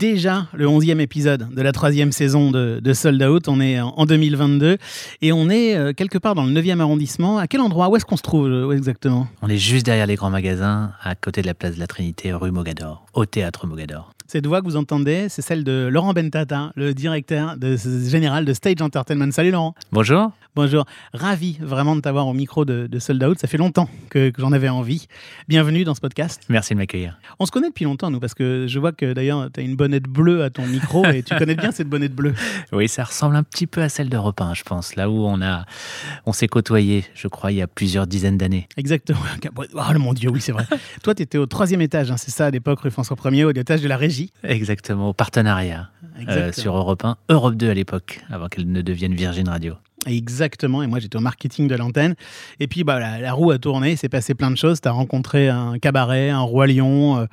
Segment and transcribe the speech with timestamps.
[0.00, 3.48] déjà le 11e épisode de la troisième saison de, de Sold Out.
[3.48, 4.78] On est en 2022
[5.20, 7.36] et on est euh, quelque part dans le 9e arrondissement.
[7.36, 7.90] À quel endroit?
[7.90, 9.28] Où est-ce qu'on se trouve euh, exactement?
[9.42, 12.32] On est juste derrière les grands magasins, à côté de la place de la Trinité,
[12.32, 14.14] rue Mogador, au théâtre Mogador.
[14.26, 18.54] Cette voix que vous entendez, c'est celle de Laurent Bentata, le directeur de, général de
[18.54, 19.32] Stage Entertainment.
[19.32, 19.74] Salut Laurent.
[19.92, 20.32] Bonjour.
[20.56, 20.84] Bonjour.
[21.12, 23.38] Ravi vraiment de t'avoir au micro de, de, Sold Out.
[23.38, 25.06] Ça fait longtemps que, que j'en avais envie.
[25.46, 26.42] Bienvenue dans ce podcast.
[26.48, 27.20] Merci de m'accueillir.
[27.38, 29.76] On se connaît depuis longtemps, nous, parce que je vois que d'ailleurs, tu as une
[29.76, 32.34] bonnette bleue à ton micro et tu connais bien cette bonnette bleue.
[32.72, 34.96] Oui, ça ressemble un petit peu à celle d'Europe 1, je pense.
[34.96, 35.66] Là où on, a,
[36.26, 38.68] on s'est côtoyé, je crois, il y a plusieurs dizaines d'années.
[38.76, 39.20] Exactement.
[39.74, 40.66] Oh mon Dieu, oui, c'est vrai.
[41.02, 43.50] Toi, tu étais au troisième étage, hein, c'est ça, à l'époque, rue François 1er, au
[43.50, 44.32] étage de la régie.
[44.42, 45.90] Exactement, au partenariat
[46.28, 49.74] euh, sur Europe 1, Europe 2 à l'époque, avant qu'elle ne devienne Virgin Radio.
[50.06, 52.14] Exactement, et moi j'étais au marketing de l'antenne.
[52.58, 54.80] Et puis bah, la, roue a tourné, il s'est passé plein de choses.
[54.80, 57.26] Tu as rencontré un cabaret, un roi lion, euh,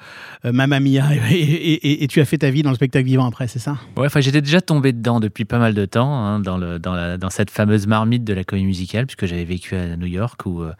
[0.45, 3.59] euh, Mamma Mia, et, tu as fait ta vie dans le spectacle vivant après, c'est
[3.59, 3.77] ça?
[3.95, 6.93] Ouais, enfin j'étais déjà tombé dedans depuis pas mal de temps, hein, dans, le, dans,
[6.93, 10.45] la, dans, cette fameuse marmite de la comédie musicale, puisque j'avais vécu à New York,
[10.45, 10.73] où euh,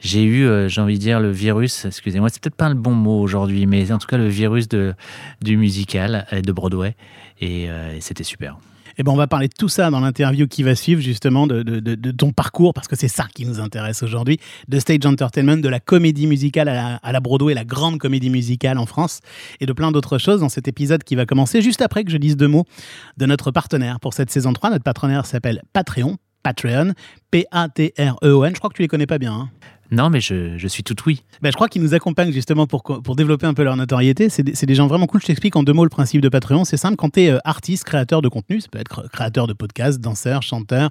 [0.00, 3.20] j'ai eu, j'ai envie de dire, le virus, excusez-moi, c'est peut-être pas le bon mot
[3.20, 4.94] aujourd'hui, mais en tout cas le virus de,
[5.42, 6.96] du musical, de Broadway,
[7.40, 7.68] et
[8.00, 8.56] c'était super.
[8.98, 11.62] Eh ben, on va parler de tout ça dans l'interview qui va suivre, justement, de,
[11.62, 14.38] de, ton parcours, parce que c'est ça qui nous intéresse aujourd'hui,
[14.68, 18.30] de stage entertainment, de la comédie musicale à la, à la Broadway, la grande comédie
[18.30, 19.20] musicale en France,
[19.60, 22.16] et de plein d'autres choses dans cet épisode qui va commencer juste après que je
[22.16, 22.64] dise deux mots
[23.16, 24.70] de notre partenaire pour cette saison 3.
[24.70, 26.92] Notre partenaire s'appelle Patreon, Patreon,
[27.30, 28.54] P-A-T-R-E-O-N.
[28.54, 29.32] Je crois que tu les connais pas bien.
[29.32, 29.50] Hein.
[29.90, 31.22] Non, mais je, je suis tout oui.
[31.42, 34.28] Ben, je crois qu'ils nous accompagnent justement pour, pour développer un peu leur notoriété.
[34.28, 35.20] C'est des, des, gens vraiment cool.
[35.20, 36.64] Je t'explique en deux mots le principe de Patreon.
[36.64, 39.52] C'est simple, quand tu es euh, artiste, créateur de contenu, ça peut être créateur de
[39.52, 40.90] podcast, danseur, chanteur,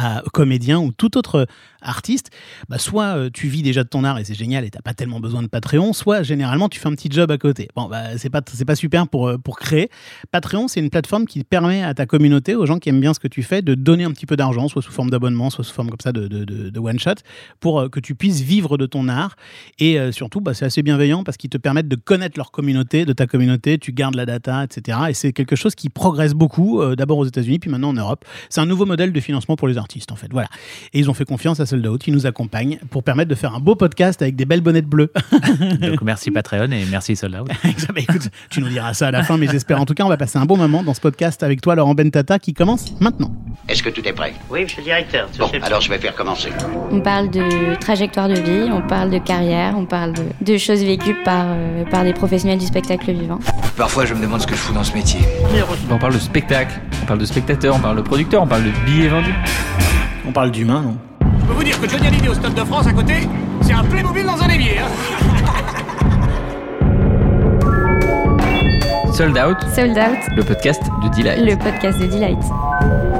[0.00, 1.46] euh, comédien ou tout autre
[1.80, 2.30] artiste,
[2.68, 4.94] bah, soit euh, tu vis déjà de ton art et c'est génial et t'as pas
[4.94, 7.68] tellement besoin de Patreon, soit généralement tu fais un petit job à côté.
[7.76, 9.90] Bon, bah, c'est pas, pas super pour, pour créer.
[10.32, 13.20] Patreon, c'est une plateforme qui permet à ta communauté, aux gens qui aiment bien ce
[13.20, 15.74] que tu fais, de donner un petit peu d'argent, soit sous forme d'abonnement, soit sous
[15.74, 17.14] forme comme ça de, de, de one shot,
[17.60, 19.36] pour que tu puisses vivre de ton art
[19.78, 23.04] et euh, surtout, bah, c'est assez bienveillant parce qu'ils te permettent de connaître leur communauté,
[23.04, 24.98] de ta communauté, tu gardes la data, etc.
[25.08, 28.24] Et c'est quelque chose qui progresse beaucoup, euh, d'abord aux États-Unis, puis maintenant en Europe.
[28.48, 30.28] C'est un nouveau modèle de financement pour les artistes, en fait.
[30.30, 30.48] Voilà.
[30.92, 33.54] Et ils ont fait confiance à Sold Out, qui nous accompagne pour permettre de faire
[33.54, 35.12] un beau podcast avec des belles bonnettes bleues.
[35.80, 37.48] Donc merci Patreon et merci Sold Out.
[37.94, 39.80] Bah, écoute, tu nous diras ça à la fin, mais j'espère.
[39.80, 41.94] En tout cas, on va passer un bon moment dans ce podcast avec toi, Laurent
[41.94, 43.32] Bentata, qui commence maintenant.
[43.68, 44.34] Est-ce que tout est prêt?
[44.50, 45.28] Oui, monsieur le directeur.
[45.38, 46.50] Bon, alors je vais faire commencer.
[46.90, 51.16] On parle de trajectoire de vie, on parle de carrière, on parle de, choses vécues
[51.24, 53.38] par, euh, par des professionnels du spectacle vivant.
[53.76, 55.20] Parfois, je me demande ce que je fous dans ce métier.
[55.90, 58.70] On parle de spectacle, on parle de spectateur, on parle de producteur, on parle de
[58.86, 59.34] billets vendus.
[60.26, 60.96] On parle d'humain, non?
[61.40, 63.14] Je peux vous dire que Johnny Hallyday au Stade de France à côté,
[63.60, 64.78] c'est un Playmobil dans un évier.
[64.78, 64.88] Hein
[69.12, 69.56] Sold Out.
[69.72, 70.36] Sold Out.
[70.36, 71.38] Le podcast de Delight.
[71.38, 73.13] Le podcast de Delight.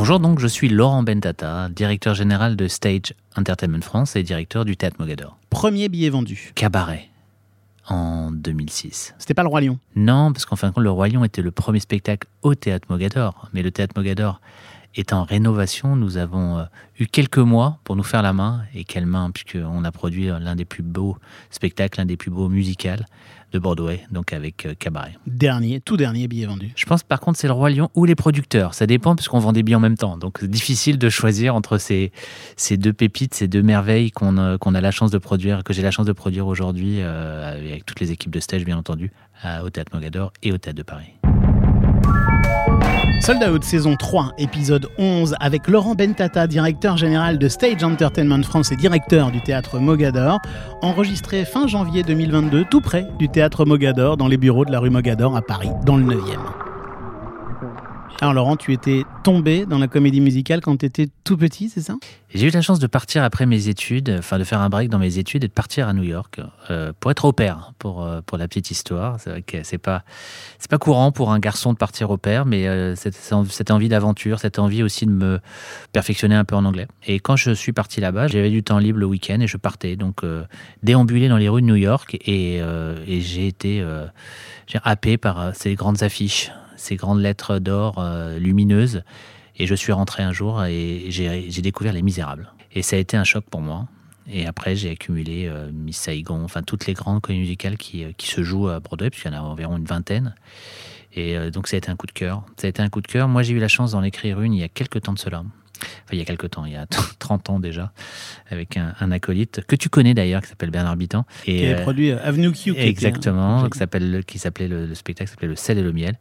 [0.00, 4.74] Bonjour, donc je suis Laurent Bentata, directeur général de Stage Entertainment France et directeur du
[4.74, 5.36] Théâtre Mogador.
[5.50, 7.10] Premier billet vendu Cabaret
[7.86, 9.14] en 2006.
[9.18, 9.78] C'était pas le Roi Lion?
[9.96, 12.86] Non, parce qu'en fin de compte, le Roi Lion était le premier spectacle au Théâtre
[12.88, 13.50] Mogador.
[13.52, 14.40] Mais le Théâtre Mogador
[14.94, 15.96] est en rénovation.
[15.96, 16.64] Nous avons euh,
[16.98, 18.62] eu quelques mois pour nous faire la main.
[18.74, 21.18] Et quelle main, puisqu'on a produit l'un des plus beaux
[21.50, 23.04] spectacles, l'un des plus beaux musicals
[23.52, 25.16] de Broadway, donc avec euh, Cabaret.
[25.26, 26.72] Dernier, tout dernier billet vendu.
[26.76, 28.74] Je pense par contre c'est le Roi Lion ou les producteurs.
[28.74, 30.16] Ça dépend puisqu'on vend des billets en même temps.
[30.16, 32.12] Donc c'est difficile de choisir entre ces,
[32.56, 35.72] ces deux pépites, ces deux merveilles qu'on euh, qu'on a la chance de produire, que
[35.72, 39.12] j'ai la chance de produire aujourd'hui euh, avec toutes les équipes de stage bien entendu,
[39.64, 41.19] au Théâtre Mogador et au Théâtre de Paris.
[43.20, 48.72] Sold Out saison 3, épisode 11, avec Laurent Bentata, directeur général de Stage Entertainment France
[48.72, 50.40] et directeur du théâtre Mogador,
[50.80, 54.88] enregistré fin janvier 2022, tout près du théâtre Mogador, dans les bureaux de la rue
[54.88, 56.69] Mogador à Paris, dans le 9e.
[58.22, 61.80] Alors Laurent, tu étais tombé dans la comédie musicale quand tu étais tout petit, c'est
[61.80, 61.94] ça?
[62.34, 64.98] J'ai eu la chance de partir après mes études, enfin de faire un break dans
[64.98, 66.38] mes études et de partir à New York
[66.68, 69.18] euh, pour être au père, pour, euh, pour la petite histoire.
[69.18, 70.04] C'est vrai que c'est pas,
[70.58, 74.38] c'est pas courant pour un garçon de partir au père, mais euh, cette, envie d'aventure,
[74.38, 75.40] cette envie aussi de me
[75.92, 76.88] perfectionner un peu en anglais.
[77.06, 79.96] Et quand je suis parti là-bas, j'avais du temps libre le week-end et je partais
[79.96, 80.20] donc
[80.82, 83.82] déambuler dans les rues de New York et, et j'ai été
[84.84, 86.50] happé par ces grandes affiches
[86.80, 89.02] ces grandes lettres d'or euh, lumineuses.
[89.56, 92.52] Et je suis rentré un jour et j'ai découvert Les Misérables.
[92.72, 93.86] Et ça a été un choc pour moi.
[94.32, 98.12] Et après, j'ai accumulé euh, Miss Saigon, enfin toutes les grandes comédies musicales qui, euh,
[98.16, 100.34] qui se jouent à Broadway, puisqu'il y en a environ une vingtaine.
[101.12, 102.44] Et donc, ça a été un coup de cœur.
[102.56, 103.26] Ça a été un coup de cœur.
[103.26, 105.42] Moi, j'ai eu la chance d'en écrire une il y a quelques temps de cela,
[105.80, 106.86] enfin il y a quelques temps, il y a
[107.18, 107.92] 30 ans déjà,
[108.50, 111.24] avec un, un acolyte que tu connais d'ailleurs, qui s'appelle Bernard Bitan.
[111.44, 112.74] Qui avait euh, produit Avenue Q.
[112.76, 116.16] Exactement, hein, qui s'appelle qui s'appelait le, le spectacle s'appelait le sel et le miel.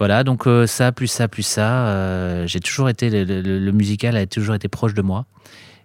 [0.00, 3.72] Voilà, donc euh, ça plus ça plus ça, euh, j'ai toujours été le, le- le
[3.72, 5.26] musical a toujours été proche de moi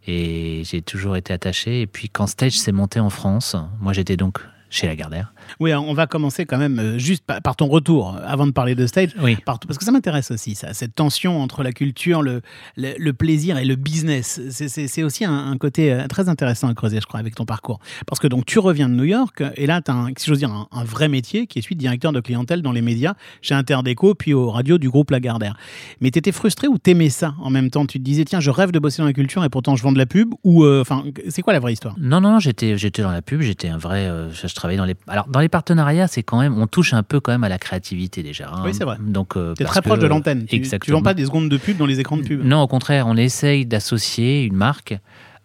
[0.08, 1.82] et j'ai toujours été attaché.
[1.82, 4.40] Et puis quand Stage s'est monté en France, moi j'étais donc
[4.70, 5.34] chez Lagardère.
[5.60, 8.76] Oui, on va commencer quand même euh, juste par, ton retour, euh, avant de parler
[8.76, 9.12] de stage.
[9.22, 9.38] Oui.
[9.46, 12.42] Par- parce que ça m'intéresse aussi, ça, cette tension entre la culture, le,
[12.76, 14.42] le, le plaisir et le business.
[14.50, 17.80] C'est- aussi un, un côté euh, très intéressant à creuser, je crois, avec ton parcours.
[18.08, 20.40] Parce que donc tu reviens de New York, et là, tu as, un, si j'ose
[20.40, 23.14] dire, un, un vrai métier qui est celui de directeur de clientèle dans les médias,
[23.42, 25.56] chez Interdeco, puis aux radios du groupe Lagardère.
[26.02, 27.86] Mais tu étais frustré ou t'aimais ça en même temps?
[27.86, 29.92] Tu te disais, tiens, je rêve de bosser dans la culture et pourtant je vends
[29.92, 31.96] de la pub Ou, euh, enfin, c'est quoi la vraie histoire?
[32.00, 34.06] Non, non, non, j'étais, j'étais dans la pub, j'étais un vrai.
[34.08, 34.96] euh, je, travaillais dans les.
[35.08, 36.58] Alors, dans les partenariats, c'est quand même.
[36.58, 38.50] On touche un peu quand même à la créativité déjà.
[38.54, 38.62] hein.
[38.64, 38.98] Oui, c'est vrai.
[39.00, 40.42] Donc, euh, parce très proche que- de l'antenne.
[40.42, 41.00] Tu, tu Exactement.
[41.00, 42.44] vends pas des secondes de pub dans les écrans de pub.
[42.44, 44.98] Non, au contraire, on essaye d'associer une marque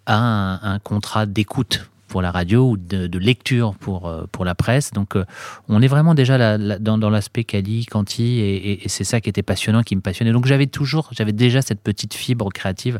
[0.07, 4.45] à un, un contrat d'écoute pour la radio ou de, de lecture pour, euh, pour
[4.45, 4.91] la presse.
[4.93, 5.25] Donc, euh,
[5.69, 9.29] on est vraiment déjà dans, dans l'aspect Cali, Canty, et, et- et c'est ça qui
[9.29, 10.33] était passionnant, qui me passionnait.
[10.33, 12.99] Donc, j'avais toujours, j'avais déjà cette petite fibre créative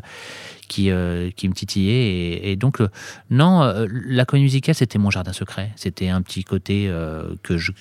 [0.71, 2.49] qui, euh, qui me titillait.
[2.49, 2.87] Et, donc, euh,
[3.29, 5.73] non, euh, la comédie musicale, c'était mon jardin secret.
[5.75, 6.89] C'était un petit côté
[7.43, 7.71] que je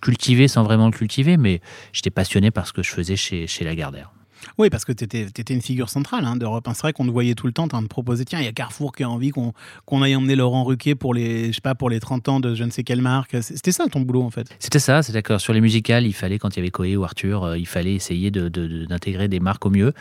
[0.00, 1.62] cultivais sans vraiment le cultiver, mais
[1.92, 4.15] j'étais passionné par ce que je faisais chez, chez Lagardère.
[4.58, 6.74] Oui, parce que tu étais, une figure centrale hein, d'Europe 1.
[6.74, 8.52] C'est vrai qu'on te voyait tout le temps train de proposer tiens, il y a
[8.52, 11.90] Carrefour qui a envie qu'on aille emmener Laurent Ruquier pour les, je sais pas, pour
[11.90, 13.36] les 30 ans de je ne sais quelle marque.
[13.42, 14.46] C'était ça ton boulot en fait.
[14.58, 15.40] C'était ça, c'est d'accord.
[15.40, 17.94] Sur les musicales, il fallait, quand il y avait Coé ou Arthur, euh, il fallait
[17.94, 19.92] essayer de- de- de- d'intégrer des marques au mieux,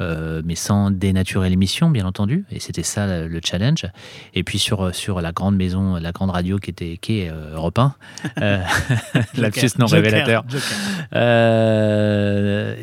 [0.00, 2.44] euh, mais sans dénaturer l'émission, bien entendu.
[2.50, 3.86] Et c'était ça le, le challenge.
[4.34, 7.30] Et puis sur, euh, sur la grande maison, la grande radio qui, était, qui est
[7.30, 7.94] euh, Europe 1,
[8.42, 8.62] euh,
[9.36, 10.44] lapsus non Joker, révélateur,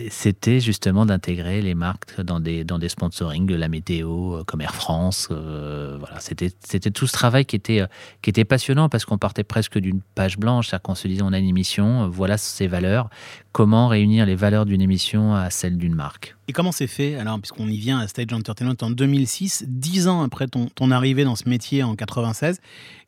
[0.09, 4.73] c'était justement d'intégrer les marques dans des, dans des sponsorings la météo, euh, comme Air
[4.75, 5.27] France.
[5.31, 7.87] euh, voilà, c'était, c'était tout ce travail qui était, euh,
[8.21, 11.33] qui était passionnant parce qu'on partait presque d'une page blanche, c'est-à-dire qu'on se disait on
[11.33, 13.09] a une émission, voilà ses valeurs,
[13.51, 16.35] comment réunir les valeurs d'une émission à celles d'une marque?
[16.47, 20.21] Et comment c'est fait alors, puisqu'on y vient à Stage Entertainment en 2006, dix ans
[20.23, 22.61] après ton, ton arrivée dans ce métier en 96 qu'est-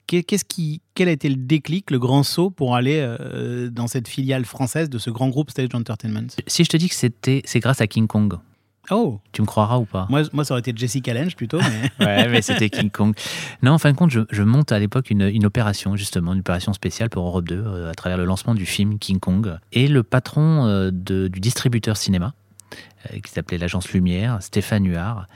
[0.09, 4.07] Qu'est-ce qui, quel a été le déclic, le grand saut pour aller euh, dans cette
[4.07, 6.27] filiale française de ce grand groupe Stage Entertainment?
[6.47, 8.33] Si je te dis que c'était, c'est grâce à King Kong,
[8.91, 10.07] Oh, tu me croiras ou pas?
[10.09, 13.13] Moi, moi ça aurait été Jessica Lange plutôt, mais Ouais, mais c'était King Kong.
[13.61, 16.39] Non, en fin de compte, je, je monte à l'époque une, une opération, justement, une
[16.39, 19.59] opération spéciale pour Europe 2, euh, à travers le lancement du film King Kong.
[19.73, 22.33] Et le patron euh, de- du distributeur cinéma,
[23.23, 25.27] qui s'appelait l'agence Lumière, Stéphane Huard,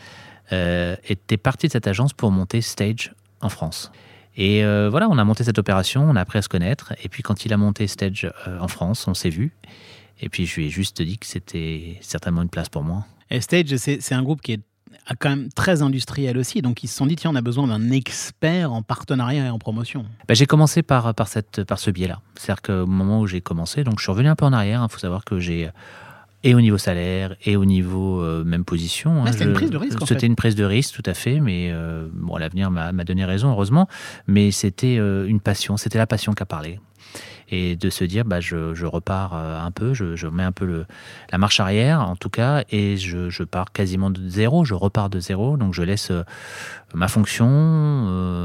[1.08, 3.92] était parti de cette agence pour monter Stage en France.
[4.36, 6.94] Et euh, voilà, on a monté cette opération, on a appris à se connaître.
[7.04, 9.54] Et puis quand il a monté Stage euh, en France, on s'est vu.
[10.20, 13.06] Et puis je lui ai juste dit que c'était certainement une place pour moi.
[13.30, 14.62] Et Stage, c'est un groupe qui est
[15.20, 16.62] quand même très industriel aussi.
[16.62, 19.60] Donc ils se sont dit, tiens, on a besoin d'un expert en partenariat et en
[19.60, 20.06] promotion.
[20.28, 22.22] Bah, j'ai commencé par, par, cette, par ce biais-là.
[22.36, 24.86] C'est-à-dire qu'au moment où j'ai commencé, donc je suis revenu un peu en arrière.
[24.88, 25.70] Il faut savoir que j'ai,
[26.44, 29.24] et au niveau salaire, et au niveau euh, même position.
[29.24, 30.22] Hein, c'était une prise de risque, en fait.
[30.24, 31.40] une prise de risque, tout à fait.
[31.40, 33.88] Mais euh, bon, l'avenir m'a donné raison, heureusement.
[34.28, 35.78] Mais c'était euh, une passion.
[35.78, 36.80] C'était la passion qui a parlé.
[37.50, 40.66] Et de se dire, bah, je, je repars un peu, je, je mets un peu
[40.66, 40.86] le,
[41.32, 45.10] la marche arrière, en tout cas, et je, je pars quasiment de zéro, je repars
[45.10, 46.12] de zéro, donc je laisse
[46.96, 47.48] ma fonction,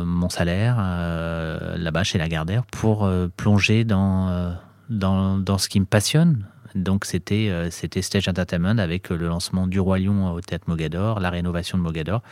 [0.05, 4.55] mon salaire là-bas chez Lagardère pour plonger dans,
[4.91, 6.45] dans, dans ce qui me passionne.
[6.83, 10.65] Donc c'était euh, c'était Stage Entertainment avec euh, le lancement du Roi Lion au Théâtre
[10.69, 12.23] Mogador, la rénovation de Mogador.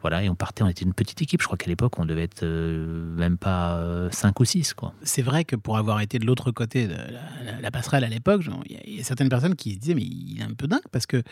[0.00, 1.40] Voilà, et on partait, on était une petite équipe.
[1.40, 4.74] Je crois qu'à l'époque, on devait être euh, même pas 5 ou 6.
[4.74, 4.92] Quoi.
[5.02, 8.08] C'est vrai que pour avoir été de l'autre côté de la, la- la passerelle à
[8.08, 10.44] l'époque, il y, a- il y a certaines personnes qui se disaient, mais il est
[10.44, 11.22] un peu dingue parce que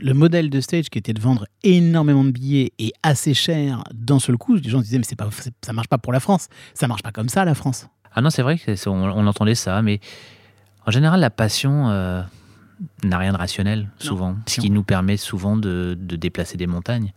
[0.00, 4.20] le modèle de Stage qui était de vendre énormément de billets et assez cher d'un
[4.20, 5.28] seul coup, les gens se disaient, mais pas,
[5.60, 6.46] ça marche pas pour la France.
[6.74, 7.88] Ça marche pas comme ça, la France.
[8.14, 9.98] Ah non, c'est vrai qu'on on entendait ça, mais
[10.86, 12.22] en général, la passion euh,
[13.04, 14.36] n'a rien de rationnel, souvent.
[14.46, 17.12] Ce qui nous permet souvent de, de déplacer des montagnes.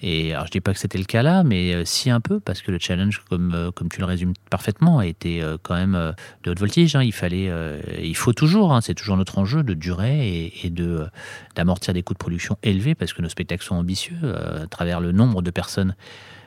[0.00, 2.38] Et alors, je dis pas que c'était le cas là, mais euh, si un peu,
[2.38, 6.14] parce que le challenge, comme, euh, comme tu le résumes parfaitement, a été quand même
[6.44, 6.94] de haute voltige.
[6.94, 7.02] hein.
[7.02, 7.50] Il fallait,
[8.00, 11.06] il faut toujours, hein, c'est toujours notre enjeu de durer et, et de
[11.56, 14.16] d'amortir des coûts de production élevés, parce que nos spectacles sont ambitieux
[14.62, 15.96] à travers le nombre de personnes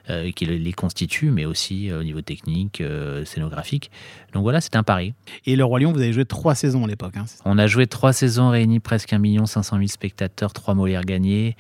[0.10, 3.92] euh, qui les constituent, mais aussi euh, au niveau technique, euh, scénographique.
[4.34, 5.14] Donc voilà, c'est un pari.
[5.46, 7.18] Et Le Roi Lion, vous avez joué trois saisons à l'époque.
[7.18, 11.56] hein, On a joué trois saisons, réuni presque 1 500 000 spectateurs, trois Molières gagnés.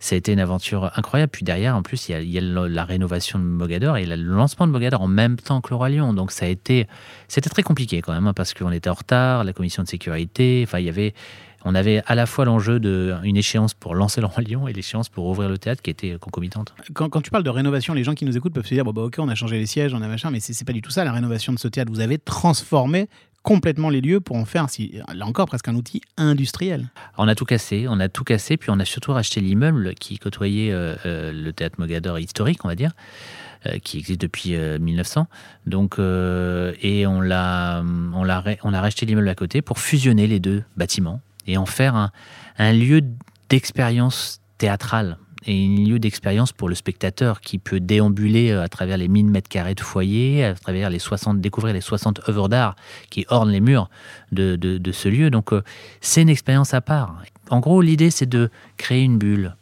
[0.00, 1.30] Ça a été une aventure incroyable.
[1.30, 3.96] Puis derrière, en plus, il y a, il y a le- la rénovation de Mogador
[3.96, 6.12] et le lancement de Mogador en même temps que le Roi Lion.
[6.12, 6.86] Donc ça a été,
[7.26, 10.62] c'était très compliqué quand même, hein, parce qu'on était en retard, la commission de sécurité.
[10.66, 11.14] Enfin, il y avait,
[11.64, 15.08] on avait à la fois l'enjeu d'une échéance pour lancer le Roi Lion et l'échéance
[15.08, 16.74] pour ouvrir le théâtre qui était concomitante.
[16.92, 18.92] Quand, quand tu parles de rénovation, les gens qui nous écoutent peuvent se dire bon,
[18.92, 20.90] bah, ok, on a changé les sièges, on a machin, mais c'est pas du tout
[20.90, 21.90] ça la rénovation de ce théâtre.
[21.90, 23.08] Vous avez transformé
[23.44, 24.66] complètement les lieux pour en faire,
[25.14, 26.88] là encore, presque un outil industriel.
[27.18, 30.18] On a tout cassé, on a tout cassé, puis on a surtout racheté l'immeuble qui
[30.18, 32.92] côtoyait euh, euh, le théâtre Mogador historique, on va dire,
[33.66, 35.28] euh, qui existe depuis euh, 1900.
[35.66, 40.40] Donc, et on l'a, on l'a, on a racheté l'immeuble à côté pour fusionner les
[40.40, 42.10] deux bâtiments et en faire
[42.58, 43.02] un, lieu
[43.48, 48.96] d'expérience théâtrale et un lieu d'expérience pour le spectateur qui peut déambuler euh, à travers
[48.96, 52.76] les 1000 mètres carrés de foyer, à travers les 60, découvrir les 60 œuvres d'art
[53.10, 53.90] qui ornent les murs
[54.32, 55.30] de ce lieu.
[55.30, 55.62] Donc, euh,
[56.00, 57.22] c'est une expérience à part.
[57.50, 59.54] En gros, l'idée, c'est de créer une bulle.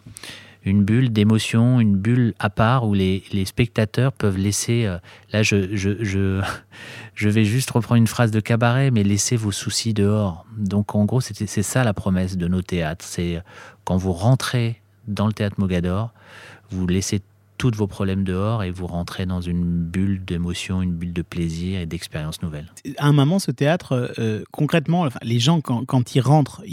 [0.64, 4.84] Une bulle d'émotion, une bulle à part où les, spectateurs peuvent laisser.
[4.86, 4.98] euh,
[5.32, 6.40] là, je, je, je,
[7.14, 10.46] je vais juste reprendre une phrase de cabaret, mais laissez vos soucis dehors.
[10.56, 13.04] Donc, en gros, c'est ça la promesse de nos théâtres.
[13.04, 13.40] C'est euh,
[13.84, 16.12] quand vous rentrez dans le théâtre Mogador,
[16.70, 17.20] vous laissez
[17.62, 21.78] tous vos problèmes dehors et vous rentrez dans une bulle d'émotion, une bulle de plaisir
[21.78, 22.72] et d'expériences nouvelles.
[22.98, 26.64] À un moment, ce théâtre, euh, concrètement, enfin, les gens, quand, quand ils rentrent,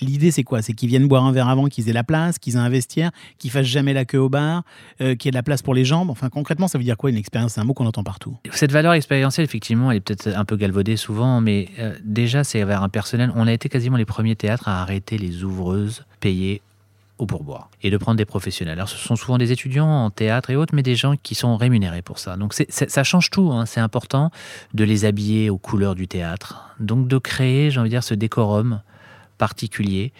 [0.00, 0.60] l'idée c'est quoi?
[0.60, 3.12] C'est qu'ils viennent boire un verre avant, qu'ils aient la place, qu'ils aient un vestiaire,
[3.38, 4.64] qu'ils fassent jamais la queue au bar,
[5.00, 6.10] euh, qu'il y ait de la place pour les jambes.
[6.10, 7.52] Enfin, concrètement, ça veut dire quoi une expérience?
[7.52, 8.36] C'est un mot qu'on entend partout.
[8.50, 12.64] Cette valeur expérientielle, effectivement, elle est peut-être un peu galvaudée souvent, mais euh, déjà, c'est
[12.64, 13.30] vers un personnel.
[13.36, 16.62] On a été quasiment les premiers théâtres à arrêter les ouvreuses payées
[17.22, 18.74] au pourboire et de prendre des professionnels.
[18.78, 21.56] Alors, ce sont souvent des étudiants en théâtre et autres, mais des gens qui sont
[21.56, 22.36] rémunérés pour ça.
[22.36, 23.52] Donc, ça change tout.
[23.52, 23.64] hein.
[23.64, 24.30] C'est important
[24.74, 26.74] de les habiller aux couleurs du théâtre.
[26.80, 28.82] Donc, de créer, j'ai envie de dire, ce décorum
[29.38, 30.12] particulier.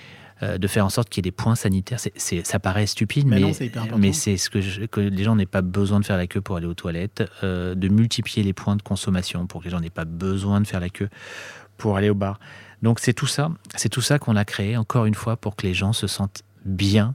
[0.43, 3.53] euh, de faire en sorte qu'il y ait des points sanitaires, ça paraît stupide, Mais
[3.53, 6.41] c'est mais ce que, je- que les gens n'aient pas besoin de faire la queue
[6.41, 9.79] pour aller aux toilettes, euh, de multiplier les points de consommation pour que les gens
[9.79, 11.09] n'aient pas besoin de faire la queue
[11.79, 12.41] pour aller au bar.
[12.83, 15.65] Donc c'est tout ça, c'est tout ça qu'on a créé encore une fois pour que
[15.65, 17.15] les gens se sentent bien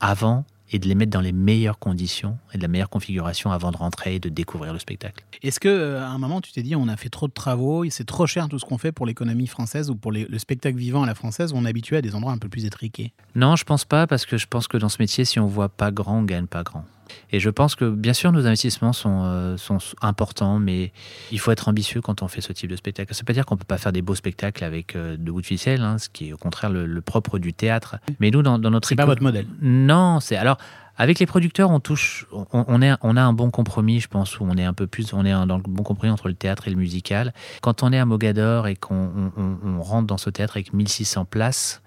[0.00, 3.70] avant et de les mettre dans les meilleures conditions et de la meilleure configuration avant
[3.72, 5.24] de rentrer et de découvrir le spectacle.
[5.42, 7.84] Est-ce que euh, à un moment, tu t'es dit, on a fait trop de travaux,
[7.84, 10.38] et c'est trop cher tout ce qu'on fait pour l'économie française ou pour les- le
[10.38, 12.66] spectacle vivant à la française, où on est habitué à des endroits un peu plus
[12.66, 13.14] étriqués?
[13.34, 15.70] Non, je pense pas parce que je pense que dans ce métier, si on voit
[15.70, 16.84] pas grand, on gagne pas grand.
[17.32, 20.92] Et je pense que bien sûr nos investissements sont, euh, sont importants, mais
[21.30, 23.14] il faut être ambitieux quand on fait ce type de spectacle.
[23.14, 25.40] Ça veut pas dire qu'on peut pas faire des beaux spectacles avec euh, de bouts
[25.40, 27.96] de ficelle, hein, ce qui est au contraire le, le propre du théâtre.
[28.20, 29.46] Mais nous, dans, dans notre C'est pas votre modèle.
[29.62, 30.58] Non, c'est alors
[31.00, 34.40] avec les producteurs, on touche, on, on est, on a un bon compromis, je pense,
[34.40, 36.66] où on est un peu plus, on est dans le bon compromis entre le théâtre
[36.66, 37.32] et le musical.
[37.62, 38.96] Quand on est à Mogador et qu'on
[39.36, 41.82] on- on- on rentre dans ce théâtre avec 1600 places,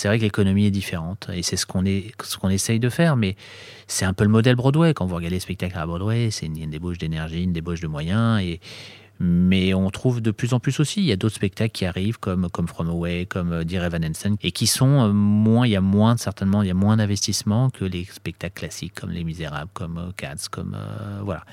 [0.00, 3.16] c'est vrai que l'économie est différente et c'est ce qu'on ce qu'on essaye de faire.
[3.16, 3.36] Mais
[3.86, 4.94] c'est un peu le modèle Broadway.
[4.94, 7.86] Quand vous regardez les spectacles à Broadway, c'est une, une débauche d'énergie, une débauche de
[7.86, 8.60] moyens et
[9.22, 12.18] mais on trouve de plus en plus aussi, il y a d'autres spectacles qui arrivent
[12.18, 15.72] comme, comme From Away, comme euh, Dear Evan Hansen, et qui sont euh, moins, il
[15.72, 19.22] y a moins, certainement, il y a moins d'investissement que les spectacles classiques comme Les
[19.22, 20.74] Misérables, comme euh, Cats, comme,
[21.22, 21.44] voilà.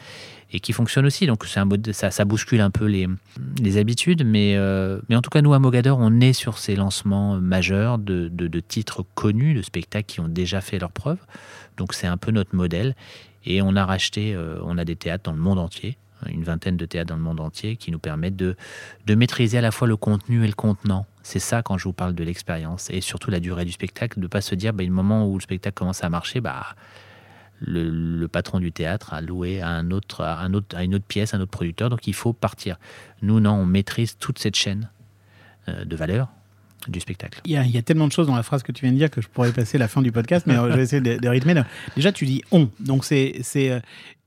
[0.51, 1.27] Et qui fonctionnent aussi.
[1.27, 5.29] Donc c'est un mode, ça, bouscule un peu les, habitudes, mais, euh, mais en tout
[5.29, 9.53] cas, nous à Mogador, on est sur ces lancements majeurs de, de, de titres connus,
[9.53, 11.19] de spectacles qui ont déjà fait leurs preuves.
[11.75, 12.95] Donc c'est un peu notre modèle.
[13.45, 16.77] Et on a racheté, euh, on a des théâtres dans le monde entier une vingtaine
[16.77, 18.55] de théâtres dans le monde entier qui nous permettent de,
[19.05, 21.05] de maîtriser à la fois le contenu et le contenant.
[21.23, 24.23] C'est ça quand je vous parle de l'expérience et surtout la durée du spectacle, de
[24.23, 26.75] ne pas se dire, bah, le moment où le spectacle commence à marcher, bah,
[27.61, 31.41] le, patron du théâtre a loué à, un autre, à, à une autre pièce, un
[31.41, 32.77] autre producteur, donc il faut partir.
[33.21, 34.89] Nous, non, on maîtrise toute cette chaîne
[35.69, 36.29] euh, de valeur
[36.87, 37.41] du spectacle.
[37.43, 39.19] Il y, a, tellement de choses dans la phrase que tu viens de dire que
[39.19, 41.61] je pourrais passer la fin du podcast, mais je vais essayer de, rythmer.
[41.95, 42.69] Déjà, tu dis on.
[42.79, 43.79] Donc, c'est euh,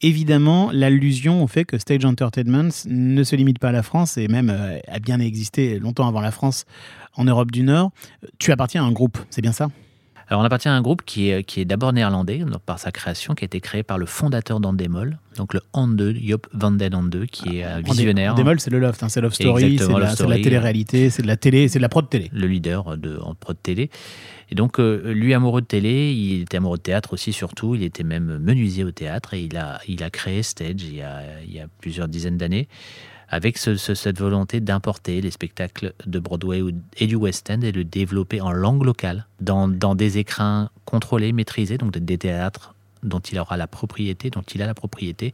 [0.03, 4.29] évidemment l'allusion au fait que Stage Entertainment ne se limite pas à la France et
[4.29, 6.67] même euh, a bien existé longtemps avant la France
[7.15, 7.93] en Europe du Nord.
[8.39, 9.71] Tu appartiens à un groupe, c'est bien ça?
[10.31, 12.93] Alors on appartient à un groupe qui est, qui est d'abord néerlandais donc par sa
[12.93, 16.95] création, qui a été créé par le fondateur d'Andemol, donc le Ande, Job van den
[16.95, 18.35] Ande, qui est euh, visionnaire.
[18.35, 21.37] Andemol, c'est le loft, hein, c'est Love Story, c'est la, la télé-réalité, c'est de la
[21.37, 22.31] télé, c'est de la prod télé.
[22.33, 23.91] Le leader de en prod télé.
[24.51, 27.83] Et donc euh, lui amoureux de télé, il était amoureux de théâtre aussi surtout, il
[27.83, 31.23] était même menuisier au théâtre et il a, il a créé Stage il y a,
[31.45, 32.69] il y a plusieurs dizaines d'années
[33.31, 36.63] avec ce, ce, cette volonté d'importer les spectacles de Broadway
[36.97, 41.33] et du West End et de développer en langue locale, dans, dans des écrins contrôlés,
[41.33, 45.33] maîtrisés, donc des théâtres dont il aura la propriété, dont il a la propriété.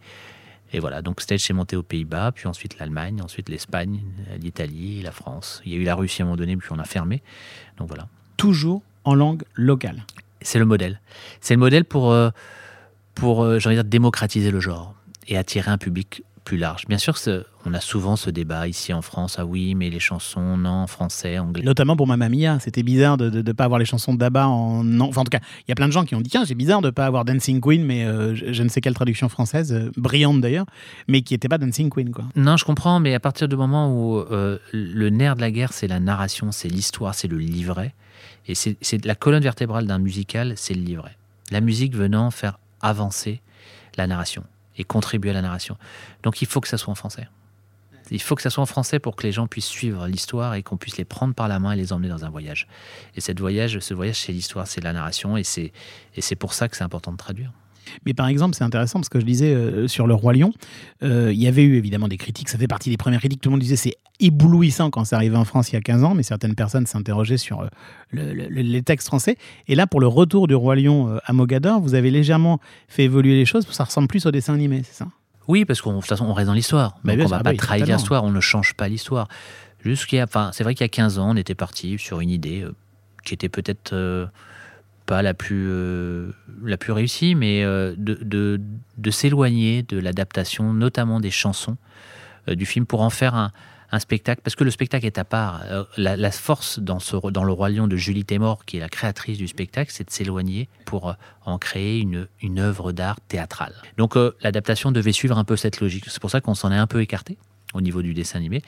[0.73, 4.03] Et voilà, donc Stage s'est monté aux Pays-Bas, puis ensuite l'Allemagne, ensuite l'Espagne,
[4.41, 5.63] l'Italie, la France.
[5.65, 7.23] Il y a eu la Russie à un moment donné, puis on a fermé.
[7.79, 8.09] Donc voilà.
[8.37, 10.05] Toujours en langue locale.
[10.43, 11.01] C'est le modèle.
[11.41, 12.31] C'est le modèle pour, euh,
[13.15, 14.95] pour euh, j'ai envie de dire, démocratiser le genre
[15.29, 16.87] et attirer un public plus large.
[16.89, 17.17] Bien sûr,
[17.67, 19.37] on a souvent ce débat ici en France.
[19.39, 21.65] Ah oui, mais les chansons, non, français, anglais.
[21.65, 25.01] Notamment pour Mamma Mia, c'était bizarre de ne pas avoir les chansons d'Abba en.
[25.01, 26.55] Enfin, en tout cas, il y a plein de gens qui ont dit tiens, c'est
[26.55, 29.29] bizarre de ne pas avoir Dancing Queen, mais euh, je, je ne sais quelle traduction
[29.29, 30.67] française, euh, brillante d'ailleurs,
[31.09, 32.13] mais qui n'était pas Dancing Queen.
[32.13, 32.25] Quoi.
[32.37, 35.73] Non, je comprends, mais à partir du moment où euh, le nerf de la guerre,
[35.73, 37.95] c'est la narration, c'est l'histoire, c'est le livret,
[38.47, 41.17] et c'est la colonne vertébrale d'un musical, c'est le livret.
[41.51, 43.41] La musique venant faire avancer
[43.97, 44.45] la narration
[44.79, 45.77] et contribuer à la narration.
[46.23, 47.29] Donc il faut que ça soit en français.
[48.11, 50.63] Il faut que ça soit en français pour que les gens puissent suivre l'histoire et
[50.63, 52.67] qu'on puisse les prendre par la main et les emmener dans un voyage.
[53.17, 55.73] Et cette voyage, ce voyage, c'est l'histoire, c'est la narration, et c'est
[56.15, 57.53] et c'est pour ça que c'est important de traduire.
[58.05, 60.53] Mais par exemple, c'est intéressant parce que je disais euh, sur Le Roi Lion,
[61.05, 63.49] euh, il y avait eu évidemment des critiques, ça fait partie des premières critiques, tout
[63.49, 66.15] le monde disait c'est éblouissant quand c'est arrivé en France il y a 15 ans,
[66.15, 67.69] mais certaines personnes s'interrogeaient sur euh,
[68.11, 69.37] le- le- le- les textes français.
[69.69, 72.59] Et là, pour le retour du Roi Lion à Mogador, vous avez légèrement
[72.89, 75.07] fait évoluer les choses pour ça ressemble plus au dessin animé, c'est ça?
[75.49, 76.93] Oui, parce qu'on de toute façon, on reste dans l'histoire.
[77.05, 78.89] Donc bien on sûr, va ah pas bah oui, trahir l'histoire, on ne change pas
[78.89, 79.29] l'histoire.
[79.85, 82.63] Jusqu'à, enfin, c'est vrai qu'il y a 15 ans, on était parti sur une idée
[82.63, 82.75] euh,
[83.25, 84.27] qui était peut-être euh,
[85.07, 86.31] pas la plus, euh,
[86.65, 88.61] la plus réussie, mais de, de,
[88.99, 91.77] de s'éloigner de l'adaptation, notamment des chansons
[92.49, 93.53] du film, pour en faire un,
[93.93, 95.63] un spectacle, parce que le spectacle est à part.
[95.67, 99.49] Euh, la, force dans, Le Roi Lion de Julie Taymor, qui est la créatrice du
[99.49, 101.13] spectacle, c'est de s'éloigner pour euh,
[101.45, 103.75] en créer une, œuvre d'art théâtrale.
[103.97, 106.05] Donc euh, l'adaptation devait suivre un peu cette logique.
[106.09, 107.39] C'est pour ça qu'on s'en est un peu écarté
[107.75, 108.63] au niveau du dessin animé.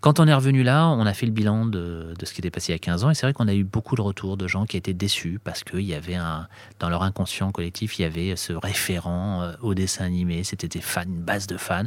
[0.00, 2.50] Quand on est revenu là, on a fait le bilan de, de ce qui était
[2.50, 4.36] passé il y a 15 ans, et c'est vrai qu'on a eu beaucoup de retours
[4.36, 8.02] de gens qui étaient déçus parce qu'il y avait un, dans leur inconscient collectif, il
[8.02, 11.84] y avait ce référent au dessin animé, c'était une base de fans.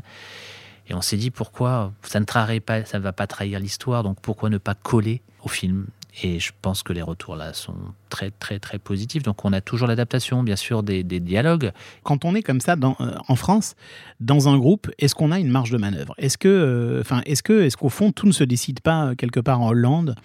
[0.90, 4.04] Et on s'est dit pourquoi ça ne trahirait pas, ça ne va pas trahir l'histoire,
[4.04, 5.88] donc pourquoi ne pas coller au film?
[6.24, 7.76] Et je pense que les retours là sont
[8.10, 9.22] très très très positifs.
[9.22, 11.72] Donc on a toujours l'adaptation, bien sûr, des, des dialogues.
[12.02, 13.76] Quand on est comme ça dans, euh, en France,
[14.20, 16.16] dans un groupe, est-ce qu'on a une marge de manœuvre?
[16.18, 19.16] Est-ce que, euh, enfin, est-ce que, est-ce qu'au fond, tout ne se décide pas euh,
[19.16, 20.16] quelque part en Hollande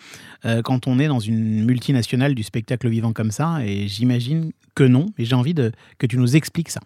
[0.46, 3.58] euh, quand on est dans une multinationale du spectacle vivant comme ça?
[3.62, 6.80] Et j'imagine que non, mais j'ai envie de, que tu nous expliques ça.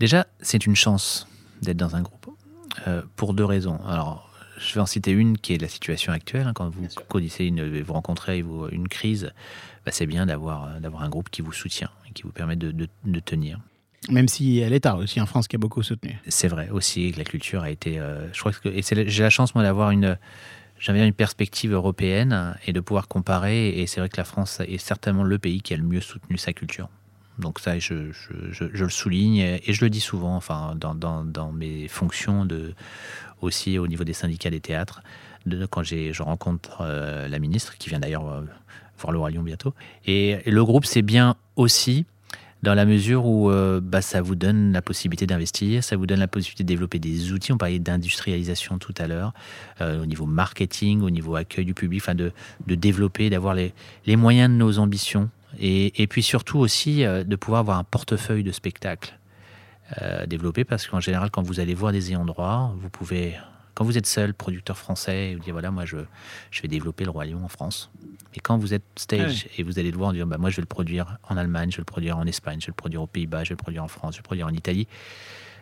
[0.00, 1.28] Déjà, c'est une chance
[1.62, 2.26] d'être dans un groupe
[2.86, 3.80] euh, pour deux raisons.
[3.86, 6.46] Alors, je vais en citer une qui est la situation actuelle.
[6.46, 6.52] hein.
[6.54, 9.32] quand vous connaissez une, vous rencontrez vous, une crise,
[9.84, 12.56] bah, c'est bien d'avoir euh, d'avoir un groupe qui vous soutient et qui vous permet
[12.56, 13.58] de, de- de tenir.
[14.10, 16.18] Même si elle est aussi en France qui a beaucoup soutenu.
[16.28, 17.98] C'est vrai aussi que la culture a été.
[17.98, 20.18] euh, je crois que et j'ai la chance moi d'avoir une
[20.78, 23.68] j'avais une perspective européenne et de pouvoir comparer.
[23.80, 26.36] Et c'est vrai que la France est certainement le pays qui a le mieux soutenu
[26.36, 26.88] sa culture.
[27.38, 27.94] Donc ça, je,
[28.64, 32.46] le souligne et je le dis souvent, enfin dans, mes fonctions
[33.40, 35.02] aussi au niveau des syndicats des théâtres,
[35.46, 38.42] de, quand je rencontre euh, la ministre qui vient d'ailleurs euh,
[38.98, 39.74] voir Roi Lion bientôt.
[40.06, 42.06] Et, le groupe c'est bien aussi
[42.62, 46.20] dans la mesure où euh, bah, ça vous donne la possibilité d'investir, ça vous donne
[46.20, 47.52] la possibilité de développer des outils.
[47.52, 49.34] On parlait d'industrialisation tout à l'heure,
[49.80, 52.32] au niveau marketing, au niveau accueil du public, de,
[52.74, 55.28] développer, d'avoir les moyens de nos ambitions.
[55.58, 59.18] Et, et puis surtout aussi euh, de pouvoir avoir un portefeuille de spectacles
[60.00, 63.34] euh, développé, parce qu'en général, quand vous allez voir des ayants droit, vous pouvez,
[63.74, 65.98] quand vous êtes seul, producteur français, vous dites voilà, moi je,
[66.50, 67.90] je vais développer le Roi Lion en France.
[68.34, 70.62] Et quand vous êtes stage et vous allez le voir, dire bah, moi je vais
[70.62, 73.06] le produire en Allemagne, je vais le produire en Espagne, je vais le produire aux
[73.06, 74.88] Pays-Bas, je vais le produire en France, je vais le produire en Italie,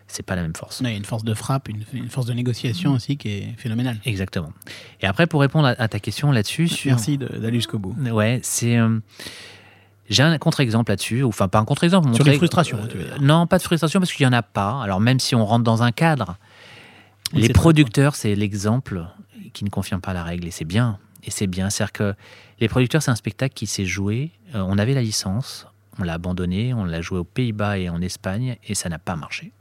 [0.07, 0.81] c'est pas la même force.
[0.81, 3.55] Il y a une force de frappe, une, une force de négociation aussi qui est
[3.59, 3.99] phénoménale.
[4.05, 4.53] Exactement.
[5.01, 7.95] Et après, pour répondre à, à ta question là-dessus, Merci d'aller jusqu'au bout.
[8.11, 8.79] Ouais, c'est.
[8.79, 9.01] euh,
[10.09, 12.15] j'ai un contre-exemple là-dessus, ou enfin pas un contre-exemple.
[12.15, 13.21] Sur les frustrations, tu veux dire.
[13.21, 14.83] Non, pas de frustration parce qu'il n'y en a pas.
[14.83, 16.37] Alors même si on rentre dans un cadre,
[17.33, 19.05] Oui, les producteurs, c'est l'exemple
[19.53, 20.99] qui ne confirme pas la règle et c'est bien.
[21.25, 21.71] Et c'est bien.
[21.71, 22.15] C'est-à-dire que
[22.61, 24.33] les producteurs, c'est un spectacle qui s'est joué.
[24.55, 25.67] Euh, on avait la licence,
[25.99, 29.17] on l'a abandonné, on l'a joué aux Pays-Bas et en Espagne et ça n'a pas
[29.17, 29.53] marché.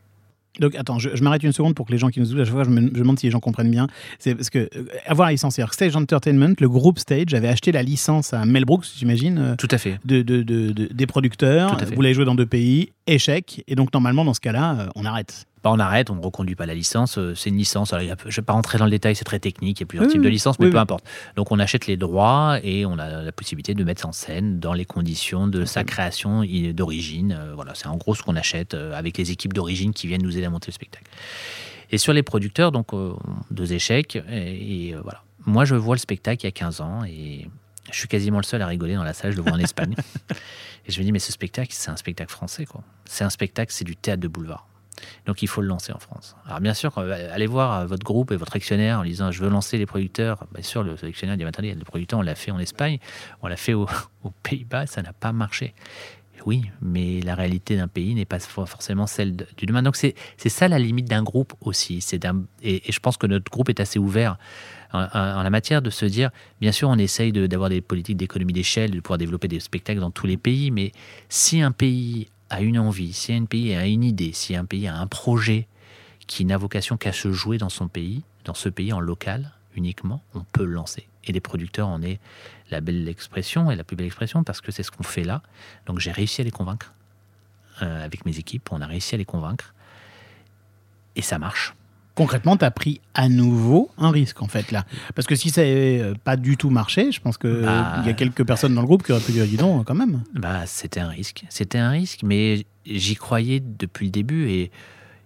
[0.59, 2.45] Donc attends, je, je m'arrête une seconde pour que les gens qui nous écoutent, à
[2.45, 3.87] chaque fois, je me, je demande si les gens comprennent bien.
[4.19, 7.71] C'est parce que euh, avoir la licence, que Stage Entertainment, le groupe Stage, avait acheté
[7.71, 9.99] la licence à Mel Brooks, j'imagine, euh, Tout à fait.
[10.05, 11.75] de, de- de- de- des producteurs.
[11.77, 11.95] Tout à fait.
[11.95, 13.63] Vous l'avez joué dans deux pays, échec.
[13.67, 15.45] Et donc normalement, dans ce cas-là, euh, on arrête.
[15.63, 17.17] Bah, on arrête, on ne reconduit pas la licence.
[17.19, 17.93] euh, C'est une licence.
[17.93, 19.79] Alors, je ne vais pas rentrer dans le détail, c'est très technique.
[19.79, 20.81] Il y a plusieurs Oui, types de licences, mais Oui, peu oui.
[20.81, 21.05] importe.
[21.35, 24.73] Donc, on achète les droits et on a la possibilité de mettre en scène dans
[24.73, 26.43] les conditions de sa création
[26.73, 27.37] d'origine.
[27.39, 30.23] Euh, Voilà, c'est en gros ce qu'on achète euh, avec les équipes d'origine qui viennent
[30.23, 31.05] nous aider à monter le spectacle.
[31.91, 32.87] Et sur les producteurs, donc
[33.51, 34.17] deux échecs.
[34.31, 35.21] Et, et, voilà.
[35.45, 37.49] Moi, je vois le spectacle il y a 15 ans et
[37.91, 39.31] je suis quasiment le seul à rigoler dans la salle.
[39.33, 39.95] Je le vois en Espagne.
[40.87, 42.81] et je me dis, mais ce spectacle, c'est un spectacle français, quoi.
[43.05, 44.67] C'est un spectacle, c'est du théâtre de boulevard.
[45.25, 46.35] Donc il faut le lancer en France.
[46.45, 49.41] Alors bien sûr, quand- allez voir euh, votre groupe et votre actionnaire en disant je
[49.41, 50.45] veux lancer les producteurs.
[50.53, 52.99] Bien sûr, le actionnaire dit attendez, le producteur on l'a fait en Espagne,
[53.41, 53.87] on l'a fait au-
[54.23, 55.73] aux Pays-Bas, ça n'a pas marché.
[56.47, 59.83] Oui, mais la réalité d'un pays n'est pas forcément celle du demain.
[59.83, 62.03] Donc c'est ça la limite d'un groupe aussi.
[62.63, 64.37] Et, et je pense que notre groupe est assez ouvert
[64.91, 65.07] en,
[65.43, 68.99] la matière de se dire, bien sûr, on essaye d'avoir des politiques d'économie d'échelle, de
[69.01, 70.91] pouvoir développer des spectacles dans tous les pays, mais
[71.29, 74.87] si un pays a une envie, si un pays a une idée, si un pays
[74.87, 75.67] a un projet
[76.27, 80.21] qui n'a vocation qu'à se jouer dans son pays, dans ce pays en local uniquement,
[80.33, 81.07] on peut le lancer.
[81.23, 82.19] Et les producteurs en est
[82.69, 85.41] la belle expression et la plus belle expression parce que c'est ce qu'on fait là.
[85.85, 86.93] Donc j'ai réussi à les convaincre
[87.81, 89.73] euh, avec mes équipes, on a réussi à les convaincre
[91.15, 91.73] et ça marche.
[92.21, 94.85] Concrètement, tu as pris à nouveau un risque, en fait, là.
[95.15, 98.03] Parce que si ça n'avait pas du tout marché, je pense qu'il Bah.
[98.05, 100.21] y a quelques personnes dans le groupe qui auraient pu dire, dis donc, quand même.
[100.35, 101.43] Bah, c'était un risque.
[101.49, 104.69] C'était un risque, mais j'y croyais depuis le début et,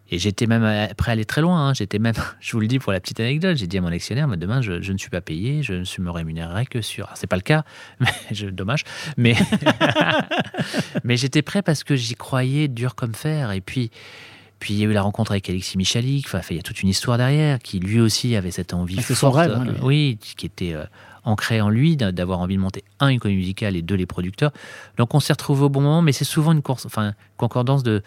[0.09, 1.67] et j'étais même euh, prêt à aller très loin.
[1.69, 1.73] hein.
[1.73, 4.29] J'étais même, je vous le dis pour la petite anecdote, j'ai dit à mon actionnaire,
[4.29, 7.07] mais demain, je, je ne suis pas payé, je ne me rémunérerai que sur.
[7.07, 7.65] Alors, c'est pas le cas,
[7.99, 8.85] mais je, dommage.
[9.17, 9.35] Mais,
[11.03, 13.51] mais j'étais prêt parce que j'y croyais dur comme fer.
[13.51, 13.91] Et puis,
[14.59, 16.25] puis il y a eu la rencontre avec Alexis Michalik.
[16.27, 19.01] Enfin, il y a toute une histoire derrière qui lui aussi avait cette envie Ah,
[19.01, 20.83] c'est son rêve, hein, oui, qui était euh,
[21.23, 24.05] ancrée en lui, d'a- d'avoir envie de monter un une comédie musicale et deux les
[24.05, 24.51] producteurs.
[24.97, 28.01] Donc on s'est retrouvé au bon moment, mais c'est souvent une course, enfin concordance de,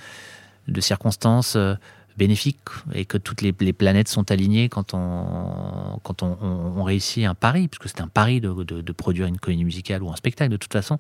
[0.69, 1.75] de circonstances euh,
[2.17, 2.59] bénéfiques
[2.95, 7.25] et que toutes les, les planètes sont alignées quand on quand on, on- on réussit
[7.25, 10.17] un pari, puisque c'est un pari de, de- de produire une comédie musicale ou un
[10.17, 10.99] spectacle de toute façon.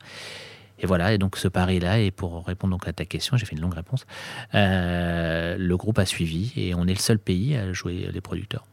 [0.80, 3.56] Et voilà, et donc ce pari-là, et pour répondre donc à ta question, j'ai fait
[3.56, 4.06] une longue réponse,
[4.54, 8.64] euh, le groupe a suivi et on est le seul pays à jouer les producteurs.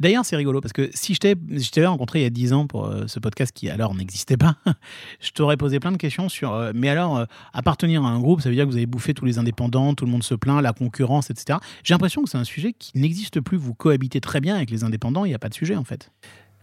[0.00, 2.86] D'ailleurs, c'est rigolo parce que si je t'avais rencontré il y a 10 ans pour
[2.86, 4.56] euh, ce podcast qui alors n'existait pas,
[5.20, 6.52] je t'aurais posé plein de questions sur.
[6.52, 9.24] euh, mais alors, appartenir à un groupe, ça veut dire que vous avez bouffé tous
[9.24, 11.58] les indépendants, tout le monde se plaint, la concurrence, etc.
[11.84, 13.58] J'ai l'impression que c'est un sujet qui n'existe plus.
[13.58, 16.10] Vous cohabitez très bien avec les indépendants, il n'y a pas de sujet en fait.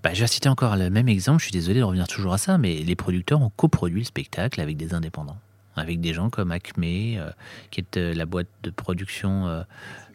[0.01, 2.37] Bah, je vais citer encore le même exemple, je suis désolé de revenir toujours à
[2.37, 5.37] ça, mais les producteurs ont coproduit le spectacle avec des indépendants,
[5.75, 7.29] avec des gens comme Acme, euh,
[7.69, 9.63] qui est euh, la boîte de production euh,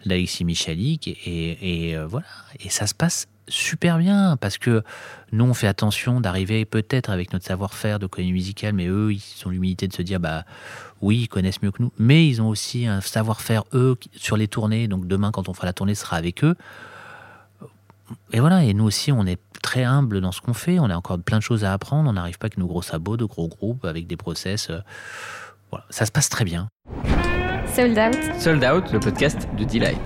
[0.07, 2.27] d'Alexis Michalik, et, euh, voilà,
[2.61, 4.83] et ça se passe super bien, parce que
[5.33, 9.47] nous, on fait attention d'arriver peut-être avec notre savoir-faire de comédie musicale, mais eux, ils
[9.47, 10.44] ont l'humilité de se dire, bah
[11.03, 14.49] oui, ils connaissent mieux que nous, mais ils ont aussi un savoir-faire, eux, sur les
[14.49, 16.57] tournées, donc demain, quand on fera la tournée, ce sera avec eux.
[18.32, 20.78] Et voilà, et nous aussi, on est très humble dans ce qu'on fait.
[20.78, 22.08] On a encore plein de choses à apprendre.
[22.10, 24.68] On n'arrive pas avec nos gros sabots de gros groupes, avec des process.
[24.70, 24.80] euh,
[25.70, 26.68] voilà, ça se passe très bien.
[27.74, 28.40] Sold out.
[28.40, 29.98] Sold Out, le podcast de Delight.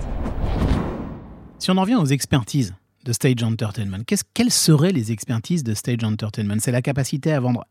[1.59, 2.73] Si on en revient aux expertises
[3.05, 6.55] de Stage Entertainment, qu'est-ce- quelles seraient les expertises de Stage Entertainment?
[6.59, 7.65] C'est la capacité à vendre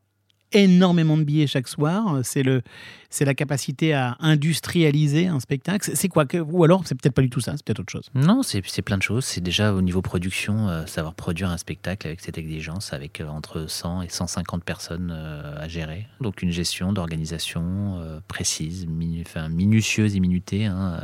[0.53, 2.63] énormément de billets chaque soir C'est le,
[3.11, 7.23] c'est la capacité à industrialiser un spectacle C'est- quoi que- Ou alors, c'est peut-être pas
[7.23, 8.09] du tout ça, c'est peut-être autre chose.
[8.15, 9.25] Non, c'est plein de choses.
[9.25, 13.29] C'est déjà au niveau production, euh, savoir produire un spectacle avec cette exigence, avec euh,
[13.29, 16.07] entre 100 et 150 personnes euh, à gérer.
[16.21, 21.01] Donc une gestion d'organisation précise, minu- minutieuse et minutée, hein,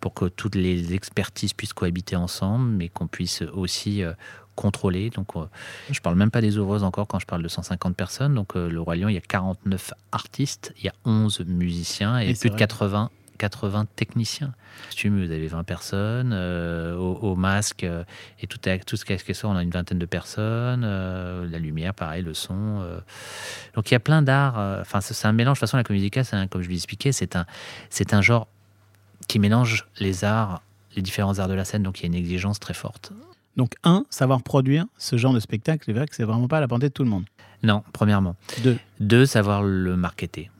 [0.00, 4.02] pour que toutes les expertises puissent cohabiter ensemble, mais qu'on puisse aussi
[4.54, 5.10] contrôler.
[5.10, 5.44] Donc, euh,
[5.90, 8.34] je parle même pas des ouvreuses encore quand je parle de 150 personnes.
[8.34, 12.18] Donc, euh, le Roi Lion, il y a 49 artistes, il y a 11 musiciens
[12.18, 12.58] et, plus de vrai.
[12.58, 14.54] 80 80 techniciens.
[14.86, 16.30] Costume, vous avez 20 personnes.
[16.32, 18.04] euh, au, au masque euh,
[18.40, 20.84] et tout, à- tout ce qu'est-ce on a une vingtaine de personnes.
[20.84, 22.84] euh, la lumière, pareil, le son.
[23.74, 24.80] Donc il y a plein d'arts.
[24.80, 25.56] Enfin, c'est un mélange.
[25.56, 27.44] De toute façon, la comédie c'est comme je vous l'expliquais, c'est un,
[27.90, 28.46] c'est un genre
[29.26, 30.62] qui mélange les arts,
[30.96, 31.82] les différents arts de la scène.
[31.82, 33.12] Donc il y a une exigence très forte.
[33.56, 36.60] Donc, un, savoir produire ce genre de spectacle, c'est vrai que c'est vraiment pas à
[36.60, 37.24] la portée de tout le monde.
[37.62, 38.36] Non, premièrement.
[38.62, 40.50] Deux, Deux, savoir le marketer.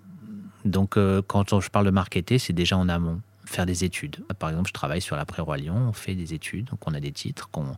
[0.64, 4.24] Donc, euh, quand je parle de marketer, c'est déjà en amont, faire des études.
[4.38, 7.12] Par exemple, je travaille sur l'après-Roi Lion, on fait des études, donc on a des
[7.12, 7.76] titres qu'on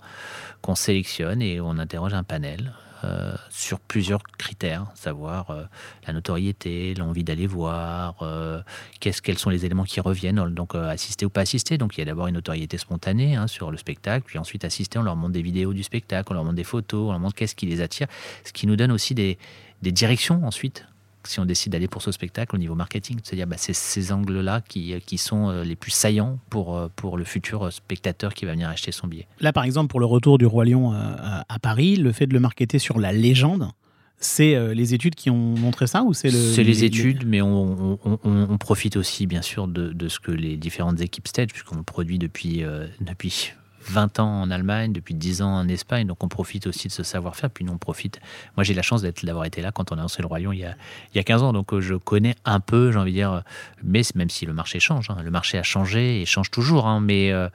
[0.63, 2.73] qu'on sélectionne et on interroge un panel
[3.07, 5.65] euh, sur plusieurs critères, savoir euh,
[6.07, 8.61] la notoriété, l'envie d'aller voir, euh,
[9.01, 11.79] quels sont les éléments qui reviennent, donc assister ou pas assister.
[11.79, 14.99] Donc il y a d'abord une notoriété spontanée hein, sur le spectacle, puis ensuite assister,
[14.99, 17.35] on leur montre des vidéos du spectacle, on leur montre des photos, on leur montre
[17.35, 18.09] qu'est-ce qui les attire,
[18.45, 19.39] ce qui nous donne aussi des
[19.83, 20.87] directions ensuite
[21.29, 24.61] si on décide d'aller pour ce spectacle au niveau marketing, c'est-à-dire bah, c'est ces angles-là
[24.69, 28.45] qui, qui sont euh, les plus saillants pour, euh, pour le futur euh, spectateur qui
[28.45, 29.27] va venir acheter son billet.
[29.41, 32.27] Là, par exemple, pour le retour du Roi Lion euh, à à Paris, le fait
[32.27, 33.71] de le marketer sur la légende,
[34.19, 37.43] c'est euh, les études qui ont montré ça ou c'est le C'est les études, mais
[37.43, 41.29] on, on- on- on profite aussi bien sûr de, de ce que les différentes équipes
[41.29, 43.53] stage, puisqu'on le produit depuis, euh, depuis
[43.89, 47.03] 20 ans en Allemagne, depuis 10 ans en Espagne, donc on profite aussi de ce
[47.03, 47.51] savoir-faire.
[47.51, 48.21] Puis nous, on profite.
[48.57, 50.65] Moi, j'ai la chance d'avoir été là quand on a lancé le Lion il y
[50.65, 50.75] a,
[51.15, 53.43] il y a 15 ans, donc euh, je connais un peu, j'ai envie de dire,
[53.83, 57.01] mais même si le marché change, hein, le marché a changé et change toujours, hein,
[57.01, 57.33] mais.
[57.33, 57.49] euh,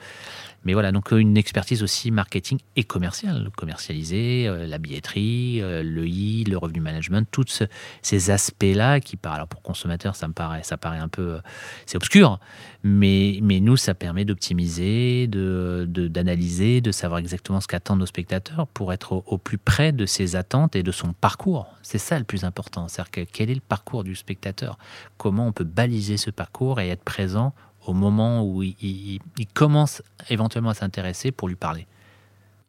[0.63, 5.81] mais voilà, donc euh, une expertise aussi marketing et commerciale, commercialiser, euh, la billetterie, euh,
[5.81, 7.63] le i, le revenu management, tous ce-
[8.03, 11.39] ces aspects-là qui, alors pour consommateurs, ça me paraît, ça paraît un peu, euh,
[11.87, 12.39] c'est obscur,
[12.83, 18.07] mais, mais nous, ça permet d'optimiser, de, de- d'analyser, de savoir exactement ce qu'attendent nos
[18.07, 21.67] spectateurs pour être au, plus près de ses attentes et de son parcours.
[21.83, 24.79] C'est ça le plus important, c'est-à-dire que quel est le parcours du spectateur,
[25.17, 27.53] comment on peut baliser ce parcours et être présent
[27.85, 29.19] au moment où il,
[29.53, 31.85] commence éventuellement à s'intéresser pour lui parler?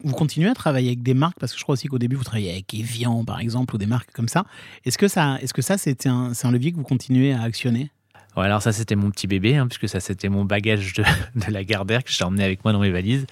[0.04, 1.38] Vous continuez à travailler avec des marques?
[1.38, 3.86] Parce que je crois aussi qu'au début vous travaillez avec Evian par exemple ou des
[3.86, 4.44] marques comme ça.
[4.84, 7.42] Est-ce que ça, est-ce que ça c'était un, c'est un levier que vous continuez à
[7.42, 7.90] actionner?
[8.36, 11.02] Ouais, alors ça c'était mon petit bébé, hein, puisque ça c'était mon bagage de,
[11.34, 13.26] de la Gardère que j'ai emmené avec moi dans mes valises.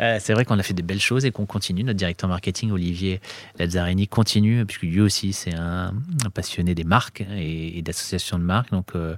[0.00, 1.82] Euh, c'est vrai qu'on a fait des belles choses et qu'on continue.
[1.82, 3.20] Notre directeur marketing Olivier
[3.58, 5.94] Lazzarini continue, puisque lui aussi c'est un,
[6.34, 8.70] passionné des marques et, d'associations de marques.
[8.70, 9.16] Donc euh,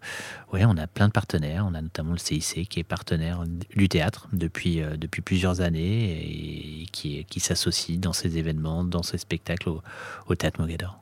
[0.52, 1.66] ouais, on a plein de partenaires.
[1.68, 3.42] On a notamment le CIC qui est partenaire
[3.74, 9.02] du théâtre depuis, euh, depuis plusieurs années et qui, qui s'associe dans ces événements, dans
[9.02, 9.82] ces spectacles au,
[10.28, 11.00] au Théâtre Mogador.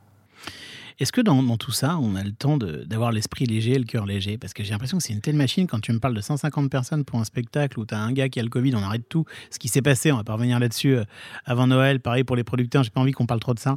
[1.01, 4.07] Est-ce que dans, tout ça, on a le temps d'avoir l'esprit léger et le cœur
[4.07, 4.39] léger?
[4.39, 6.71] Parce que j'ai l'impression que c'est une telle machine quand tu me parles de 150
[6.71, 9.09] personnes pour un spectacle où tu as un gars qui a le Covid, on arrête
[9.09, 9.25] tout.
[9.51, 11.05] Ce qui s'est passé, on va pas revenir là-dessus euh,
[11.45, 12.01] avant Noël.
[12.01, 13.77] Pareil pour les producteurs, j'ai pas envie qu'on parle trop de ça.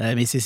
[0.00, 0.38] Euh, mais c'est,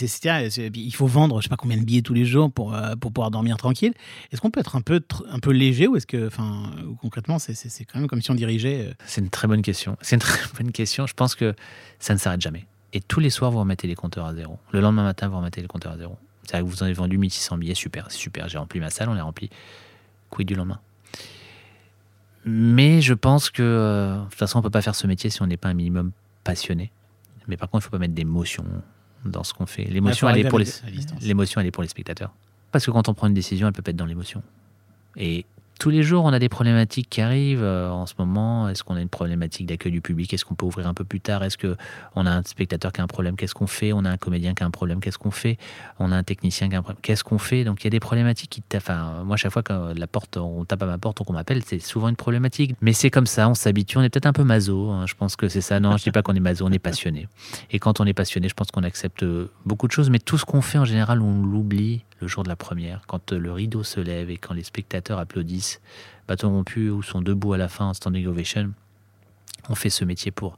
[0.75, 3.13] il faut vendre, je sais pas combien de billets tous les jours pour, euh, pour
[3.13, 3.93] pouvoir dormir tranquille.
[4.31, 7.55] Est-ce qu'on peut être un peu, un peu léger ou est-ce que, enfin, concrètement, c'est,
[7.85, 9.97] quand même comme si on dirigeait C'est une très bonne question.
[10.01, 11.07] C'est une très bonne question.
[11.07, 11.55] Je pense que
[11.99, 12.67] ça ne s'arrête jamais.
[12.93, 14.59] Et tous les soirs, vous remettez les compteurs à zéro.
[14.73, 16.17] Le lendemain matin, vous remettez les compteurs à zéro.
[16.43, 18.49] C'est-à-dire que vous en avez vendu 1600 billets, super, super.
[18.49, 19.49] J'ai rempli ma salle, on l'a rempli.
[20.31, 20.81] Quid du lendemain?
[22.45, 25.31] Mais je pense que, euh, de toute façon, on ne peut pas faire ce métier
[25.31, 26.11] si on n'est pas un minimum
[26.45, 26.91] passionné.
[27.49, 28.65] Mais par contre, il ne faut pas mettre d'émotion
[29.25, 29.85] dans ce qu'on fait.
[29.89, 30.67] Elle est pour les,
[31.21, 32.33] l'émotion, elle est pour les spectateurs.
[32.73, 34.43] Parce que quand on prend une décision, elle peut pas être dans l'émotion.
[35.17, 35.45] Et
[35.83, 37.65] tous les jours, on a des problématiques qui arrivent.
[37.65, 40.33] euh, en ce moment, est-ce qu'on a une problématique d'accueil du public?
[40.33, 41.43] Est-ce qu'on peut ouvrir un peu plus tard?
[41.43, 41.77] Est-ce que
[42.15, 43.35] on a un spectateur qui a un problème?
[43.35, 43.93] Qu'est-ce qu'on fait?
[43.93, 45.01] On a un comédien qui a un problème?
[45.01, 45.59] Qu'est-ce qu'on fait?
[45.99, 47.65] On a un technicien qui a un problème Qu'est-ce qu'on fait?
[47.65, 48.63] Donc il y a des problématiques qui.
[48.63, 51.33] t'a- Enfin, moi, chaque fois que la porte, on tape à ma porte ou qu'on
[51.33, 52.77] m'appelle, c'est souvent une problématique.
[52.81, 53.99] Mais c'est comme ça, on s'habitue.
[53.99, 54.89] On est peut-être un peu maso.
[54.91, 55.81] hein, je pense que c'est ça.
[55.81, 56.65] Non, je dis pas qu'on est maso.
[56.65, 57.27] On est passionné.
[57.73, 59.25] Et quand on est passionné, je pense qu'on accepte
[59.67, 60.11] beaucoup de choses.
[60.11, 63.33] Mais tout ce qu'on fait en général, on l'oublie le jour de la première, quand
[63.33, 65.81] euh, le rideau se lève et quand les spectateurs applaudissent,
[66.29, 68.73] bâton rompu ou sont debout à la fin en standing ovation.
[69.69, 70.57] On fait ce métier pour,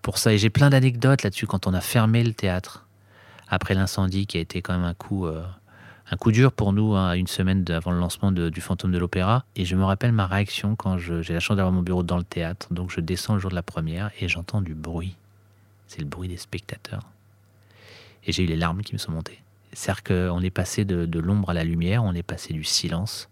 [0.00, 0.32] pour ça.
[0.32, 2.86] Et j'ai plein d'anecdotes là-dessus quand on a fermé le théâtre
[3.48, 5.44] après l'incendie qui a été quand même un coup, euh,
[6.10, 9.44] un coup dur pour nous, hein, une semaine avant le lancement du Fantôme de l'Opéra.
[9.54, 12.24] Et je me rappelle ma réaction quand j'ai la chance d'avoir mon bureau dans le
[12.24, 12.68] théâtre.
[12.72, 15.14] Donc je descends le jour de la première et j'entends du bruit.
[15.88, 17.02] C'est le bruit des spectateurs.
[18.24, 19.42] Et j'ai eu les larmes qui me sont montées.
[19.72, 23.28] C'est-à-dire qu'on est passé de, de l'ombre à la lumière, on est passé du silence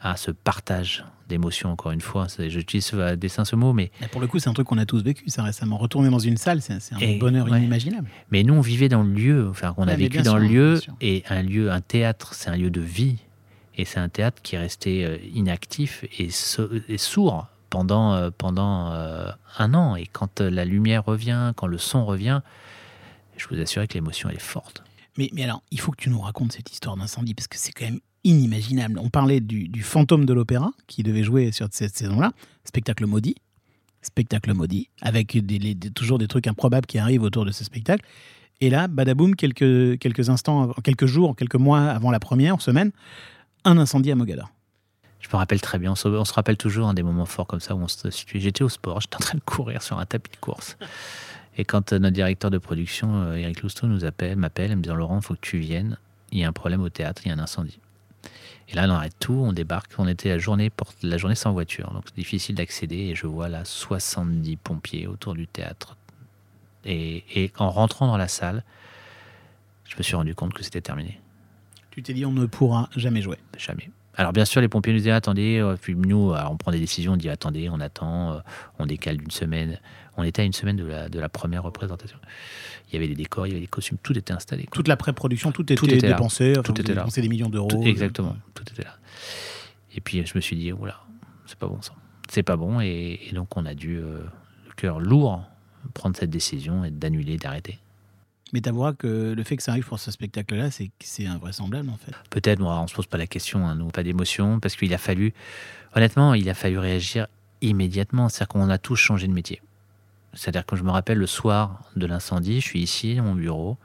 [0.00, 2.26] à ce partage d'émotions, encore une fois.
[2.48, 5.02] J'utilise à dessein ce mot, mais Pour le coup, c'est un truc qu'on a tous
[5.02, 5.78] vécu, ça récemment.
[5.78, 7.58] Retourner dans une salle, c'est un Et- bonheur ouais.
[7.58, 8.08] inimaginable.
[8.32, 10.46] Mais nous, on vivait dans le lieu, enfin, on a Ouais, vécu dans sûr, le
[10.48, 13.18] lieu, et un lieu, un théâtre, c'est un lieu de vie,
[13.76, 18.30] et c'est un théâtre qui est resté euh, inactif et, so- et sourd pendant, euh,
[18.36, 19.94] pendant euh, un an.
[19.94, 22.40] Et quand la lumière revient, quand le son revient,
[23.36, 24.82] je vous assure que l'émotion, elle est forte.
[25.18, 27.84] Mais, alors, il faut que tu nous racontes cette histoire d'incendie parce que c'est quand
[27.84, 28.98] même inimaginable.
[28.98, 32.32] On parlait du, fantôme de l'opéra qui devait jouer sur cette saison-là,
[32.64, 33.34] spectacle maudit,
[34.00, 35.36] spectacle maudit, avec
[35.94, 38.04] toujours des trucs improbables qui arrivent autour de ce spectacle.
[38.60, 42.92] Et là, badaboum, quelques, quelques instants, quelques jours, quelques mois avant la première, semaine,
[43.64, 44.50] un incendie à Mogador.
[45.22, 47.80] Je me rappelle très bien, on se, rappelle toujours des moments forts comme ça où
[47.80, 48.40] on se situe.
[48.40, 50.76] J'étais au sport, j'étais en train de courir sur un tapis de course.
[51.56, 54.82] Et quand euh, notre directeur de production, euh, Eric Lousteau, nous appelle, m'appelle, en me
[54.82, 55.98] disant Laurent, il faut que tu viennes,
[56.30, 57.78] il y a un problème au théâtre, il y a un incendie.
[58.68, 59.92] Et là, on arrête tout, on débarque.
[59.98, 60.70] On était la journée,
[61.02, 62.96] la journée sans voiture, donc c'est difficile d'accéder.
[62.96, 65.96] Et je vois là 70 pompiers autour du théâtre.
[66.84, 68.64] Et, et en rentrant dans la salle,
[69.88, 71.20] je me suis rendu compte que c'était terminé.
[71.90, 73.36] Tu t'es dit, on ne pourra jamais jouer.
[73.58, 73.90] Jamais.
[74.16, 76.78] Alors bien sûr, les pompiers nous disaient attendez, euh, puis nous, alors, on prend des
[76.78, 78.38] décisions, on dit attendez, on attend, euh,
[78.78, 79.80] on décale d'une semaine.
[80.18, 82.18] On était à une semaine de la, de la première représentation.
[82.90, 84.64] Il y avait des décors, il y avait des costumes, tout était installé.
[84.64, 84.74] quoi.
[84.74, 86.52] Toute la pré-production, tout était, Tout était dépensé.
[86.52, 87.00] enfin, Tout était là.
[87.02, 87.68] dépensez des millions d'euros.
[87.68, 88.96] Tout- exactement, tout était là.
[89.96, 91.00] Et puis je me suis dit, oula,
[91.46, 91.92] c'est pas bon ça.
[92.28, 94.18] C'est pas bon, et, et donc on a dû, euh,
[94.66, 95.42] le cœur lourd,
[95.94, 97.78] prendre cette décision et d'annuler, d'arrêter.
[98.52, 102.12] Mais t'avoueras que le fait que ça arrive pour ce spectacle-là, c'est invraisemblable en fait.
[102.30, 104.98] Peut-être, bon, on se pose pas la question, hein, nous, pas d'émotion, parce qu'il a
[104.98, 105.32] fallu,
[105.94, 107.28] honnêtement, il a fallu réagir
[107.62, 108.28] immédiatement.
[108.28, 109.62] C'est-à-dire qu'on a tous changé de métier.
[110.34, 113.78] C'est-à-dire que je me rappelle le soir de l'incendie, je suis ici, dans mon bureau,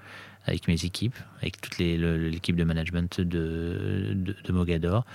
[0.45, 5.06] avec mes équipes, avec toute l'équipe de management de, de, de Mogador.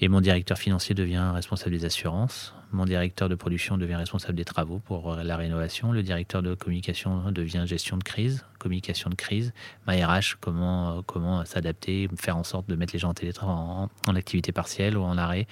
[0.00, 2.54] Et mon directeur financier devient responsable des assurances.
[2.70, 5.90] Mon directeur de production devient responsable des travaux pour la rénovation.
[5.90, 9.52] Le directeur de communication devient gestion de crise, communication de crise.
[9.86, 13.56] Ma RH, comment, euh, comment s'adapter, faire en sorte de mettre les gens en télétravail,
[13.56, 15.46] en, activité partielle ou en arrêt.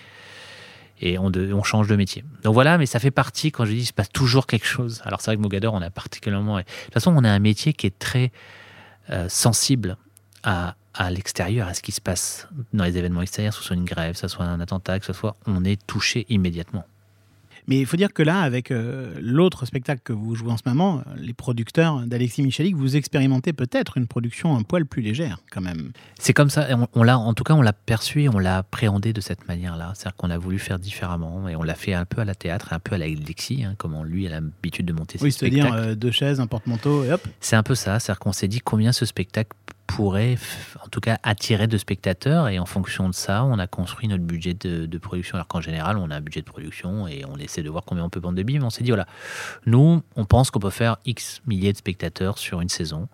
[1.01, 2.25] Et on change de métier.
[2.43, 5.03] Donc voilà, mais ça fait partie, quand je dis, il se passe toujours quelque chose.
[5.05, 6.57] Alors c'est vrai que Mogador, on a particulièrement...
[6.57, 8.33] De toute façon, on a un métier qui est très
[9.11, 9.99] euh, sensible
[10.43, 13.77] à, à l'extérieur, à ce qui se passe dans les événements extérieurs, que ce soit
[13.77, 15.37] une grève, que ce soit un attentat, que ce soit...
[15.47, 16.87] On est touché immédiatement.
[17.69, 20.63] Mais il faut dire que là, avec euh, l'autre spectacle que vous jouez en ce
[20.67, 25.61] moment, les producteurs d'Alexis Michalik, vous expérimentez peut-être une production un poil plus légère, quand
[25.61, 25.91] même.
[26.19, 28.59] C'est comme ça, on, on l'a, en tout cas, on l'a perçu et on l'a
[28.59, 29.93] appréhendé de cette manière-là.
[29.95, 32.73] C'est-à-dire qu'on a voulu faire différemment et on l'a fait un peu à la théâtre,
[32.73, 35.33] un peu à la Lexi, hein, comme on- lui a l'habitude de monter ses Oui,
[35.33, 35.89] c'est-à-dire spectacles.
[35.91, 37.27] euh, deux chaises, un porte-manteau, et hop.
[37.41, 39.51] C'est un peu ça, c'est-à-dire qu'on s'est dit combien ce spectacle
[39.87, 40.37] pourrait,
[40.85, 44.25] en tout cas, attirer de spectateurs, et en fonction de ça, on a construit notre
[44.25, 45.37] budget de, production.
[45.37, 48.05] Alors qu'en général, on a un budget de production et on essaie de voir combien
[48.05, 49.07] on peut vendre de billets, mais on s'est dit, voilà,
[49.67, 53.09] nous, on pense qu'on peut faire X milliers de spectateurs sur une saison.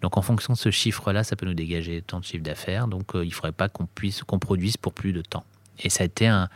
[0.00, 3.14] Donc en fonction de ce chiffre-là, ça peut nous dégager tant de chiffre d'affaires, donc
[3.14, 5.44] euh, il ne faudrait pas qu'on puisse, qu'on produise pour plus de temps.
[5.80, 6.48] Et ça a été un...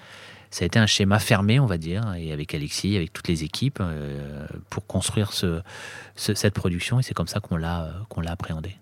[0.52, 3.44] Ça a été un schéma fermé, on va dire, et avec Alexis, avec toutes les
[3.44, 5.62] équipes, euh, pour construire ce,
[6.16, 8.74] ce- cette production, et c'est comme ça qu'on l'a qu'on l'a appréhendé.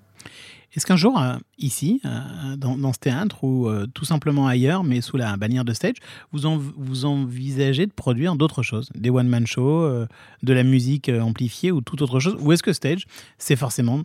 [0.79, 5.01] Est-ce qu'un jour, euh, ici, euh, dans, ce théâtre, ou euh, tout simplement ailleurs, mais
[5.01, 5.97] sous la bannière de stage,
[6.31, 6.41] vous,
[6.77, 8.89] vous envisagez de produire d'autres choses?
[8.95, 10.07] Des one-man shows,
[10.45, 12.37] de la musique amplifiée ou toute autre chose?
[12.39, 13.07] Ou est-ce que stage,
[13.39, 14.05] c'est forcément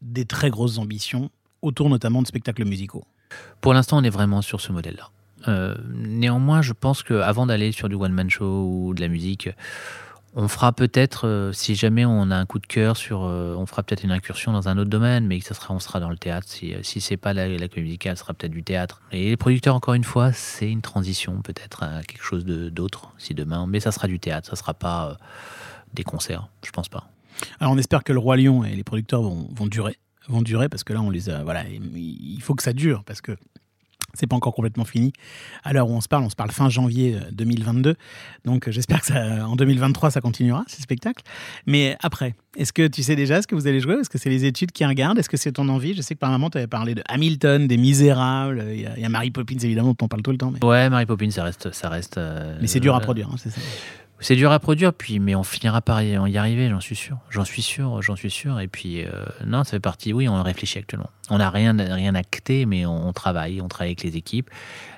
[0.00, 1.28] des très grosses ambitions,
[1.60, 3.04] autour notamment de spectacles musicaux?
[3.60, 5.10] Pour l'instant, on est vraiment sur ce modèle-là.
[5.92, 9.50] Néanmoins, je pense qu'avant d'aller sur du one-man show ou de la musique,
[10.38, 13.64] on fera peut-être, euh, si jamais on a un coup de cœur sur, euh, on
[13.64, 16.18] fera peut-être une incursion dans un autre domaine, mais ça sera, on sera dans le
[16.18, 16.46] théâtre.
[16.46, 19.00] Si, euh, si c'est pas la, la comédie musicale, ce sera peut-être du théâtre.
[19.12, 23.32] Et les producteurs, encore une fois, c'est une transition peut-être à quelque chose d'autre, si
[23.32, 25.16] demain, mais ça sera du théâtre, ça sera pas
[25.94, 27.08] des concerts, je pense pas.
[27.58, 29.96] Alors on espère que le Roi Lion et les producteurs vont, vont durer,
[30.28, 33.22] vont durer parce que là on les a, voilà, il faut que ça dure parce
[33.22, 33.36] que
[34.16, 35.12] c'est pas encore complètement fini.
[35.64, 37.94] À l'heure où on se parle, on se parle fin janvier euh, 2022,
[38.44, 41.22] donc euh, j'espère que ça, en 2023 ça continuera ces spectacles.
[41.66, 43.94] Mais après, est-ce que tu sais déjà ce que vous allez jouer?
[44.00, 45.18] Est-ce que c'est les études qui regardent?
[45.18, 45.94] Est-ce que c'est ton envie?
[45.94, 48.96] Je sais que par moment tu avais parlé de Hamilton, des Misérables, il y, a-
[48.96, 51.06] il y a Mary Poppins évidemment dont on parle tout le temps, mais, Ouais, Mary
[51.06, 52.18] Poppins, ça reste, ça reste.
[52.18, 53.60] euh, mais c'est dur à euh, produire, hein, c'est ça.
[54.18, 57.18] C'est dur à produire, puis mais on finira par y, arriver, j'en suis sûr.
[57.28, 58.60] J'en suis sûr, j'en suis sûr.
[58.60, 59.10] Et puis euh,
[59.44, 60.12] non, ça fait partie.
[60.14, 61.10] Oui, on réfléchit actuellement.
[61.28, 64.50] On n'a rien, rien acté, mais on, travaille, on travaille avec les équipes.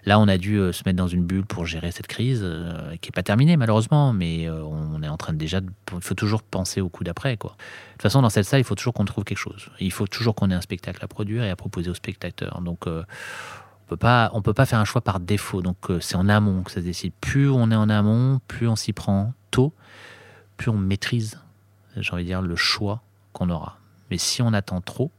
[0.05, 2.97] Là, on a dû euh, se mettre dans une bulle pour gérer cette crise, euh,
[3.01, 5.61] qui est pas terminée malheureusement, mais on est en train de déjà.
[5.93, 7.53] Il faut toujours penser au coup d'après, quoi.
[7.53, 9.69] De toute façon, dans cette salle, il faut toujours qu'on trouve quelque chose.
[9.81, 12.61] Il faut toujours qu'on ait un spectacle à produire et à proposer aux spectateurs.
[12.61, 13.05] Donc on
[13.89, 15.63] peut pas, on peut pas faire un choix par défaut.
[15.63, 17.13] Donc euh, c'est en amont que ça se décide.
[17.21, 19.73] Plus on est en amont, plus on s'y prend tôt,
[20.57, 21.41] plus on maîtrise,
[21.97, 23.79] j'ai envie de dire, le choix qu'on aura.
[24.11, 25.11] Mais si on attend trop,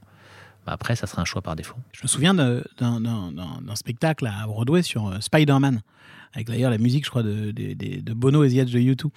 [0.65, 1.77] bah après ça sera un choix par défaut.
[1.91, 5.81] Je me souviens d'un spectacle à Broadway sur euh, Spider-Man,
[6.33, 9.09] avec d'ailleurs la musique, je crois, de, Bono et The Edge de U2.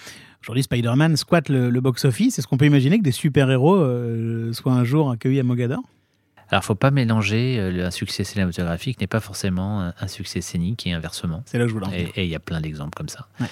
[0.43, 2.39] Aujourd'hui, Spider-Man squatte le, le box-office.
[2.39, 5.83] Est-ce qu'on peut imaginer que des super-héros euh, soient un jour accueillis à Mogador?
[6.53, 10.93] Alors faut pas mélanger euh, un succès cinématographique n'est pas forcément un, succès scénique et
[10.93, 11.43] inversement.
[11.47, 12.11] C'est là que je voulais en venir.
[12.15, 13.27] Et il y a plein d'exemples comme ça.
[13.41, 13.47] Ouais.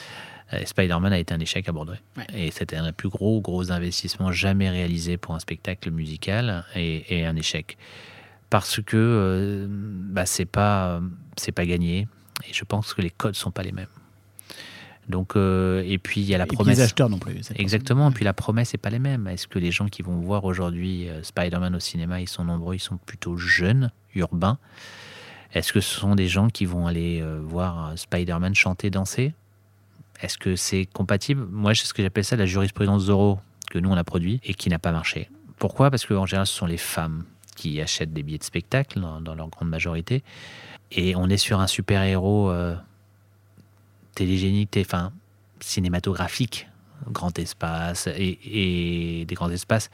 [0.53, 1.99] Euh, Spider-Man a été un échec à Broadway.
[2.19, 2.27] Ouais.
[2.35, 7.21] Et c'était un des plus gros, gros investissements jamais réalisé pour un spectacle musical et,
[7.21, 7.79] et un échec.
[8.51, 11.01] Parce que euh, bah, c'est pas,
[11.37, 12.07] c'est pas gagné.
[12.49, 13.87] Et je pense que les codes sont pas les mêmes.
[15.09, 16.79] Donc, euh, et puis il y a la Et promesse.
[16.79, 17.41] les acheteurs non plus.
[17.57, 18.13] Exactement.
[18.13, 19.27] Puis la promesse n'est pas les mêmes.
[19.27, 22.77] Est-ce que les gens qui vont voir aujourd'hui euh, Spider-Man au cinéma, ils sont nombreux,
[22.77, 24.59] ils sont plutôt jeunes, urbains
[25.53, 29.35] Est-ce que ce sont des gens qui vont aller euh, voir Spider-Man chanter, danser?
[30.23, 31.45] Est-ce que c'est compatible?
[31.51, 34.55] Moi, c'est ce que j'appelle ça la jurisprudence Zorro que nous on a produit et
[34.55, 35.31] qui n'a pas marché.
[35.59, 35.91] Pourquoi?
[35.91, 37.25] Parce qu'en général, ce sont les femmes
[37.57, 40.23] qui achètent des billets de spectacle dans, dans leur grande majorité.
[40.93, 42.75] Et on est sur un super-héros euh,
[44.15, 45.13] télégénique, enfin
[45.61, 46.69] cinématographique,
[47.11, 49.91] grand espace et, et des grands espaces,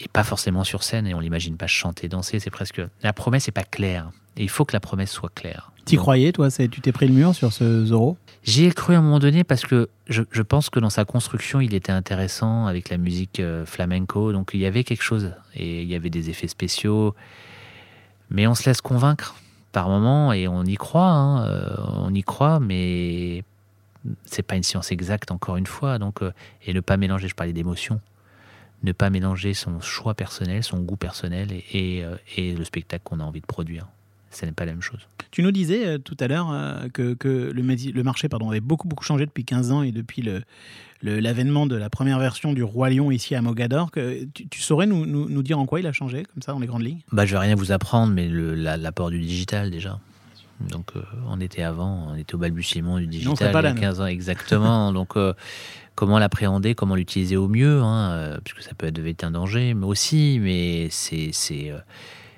[0.00, 1.06] et pas forcément sur scène.
[1.06, 2.38] Et on l'imagine pas chanter, danser.
[2.40, 4.10] C'est presque la promesse n'est pas claire.
[4.36, 5.72] Et il faut que la promesse soit claire.
[5.86, 8.18] T'y croyais, toi Tu t'es pris le mur sur ce Zorro?
[8.42, 11.04] J'y ai cru à un moment donné parce que je, je pense que dans sa
[11.04, 14.32] construction, il était intéressant avec la musique euh, flamenco.
[14.32, 17.14] Donc il y avait quelque chose et il y avait des effets spéciaux.
[18.28, 19.36] Mais on se laisse convaincre
[19.76, 21.02] par moment et on y croit.
[21.02, 23.44] hein, euh, on y croit, mais
[24.24, 25.98] c'est pas une science exacte encore une fois.
[25.98, 26.32] Donc euh,
[26.64, 28.00] et ne pas mélanger, je parlais d'émotion,
[28.84, 33.20] ne pas mélanger son choix personnel, son goût personnel et, euh, et le spectacle qu'on
[33.20, 33.86] a envie de produire.
[34.38, 35.00] Ce n'est pas la même chose.
[35.30, 38.86] Tu nous disais euh, tout à l'heure euh, que, que le, marché pardon, avait beaucoup,
[38.86, 40.42] beaucoup changé depuis 15 ans et depuis le-
[41.00, 43.90] le- l'avènement de la première version du Roi Lion ici à Mogador.
[43.90, 46.52] Que, tu, tu saurais nous, nous, nous dire en quoi il a changé, comme ça,
[46.52, 47.00] dans les grandes lignes?
[47.12, 49.98] Bah, je vais rien vous apprendre, mais la- l'apport du digital déjà.
[50.70, 53.72] Donc, euh, on était avant, on était au balbutiement du digital pas il y a
[53.74, 53.80] nous.
[53.80, 54.92] 15 ans exactement.
[54.92, 55.32] Donc, euh,
[55.94, 59.86] comment l'appréhender, comment l'utiliser au mieux, hein, euh, puisque ça peut être un danger, mais
[59.86, 61.30] aussi, mais c'est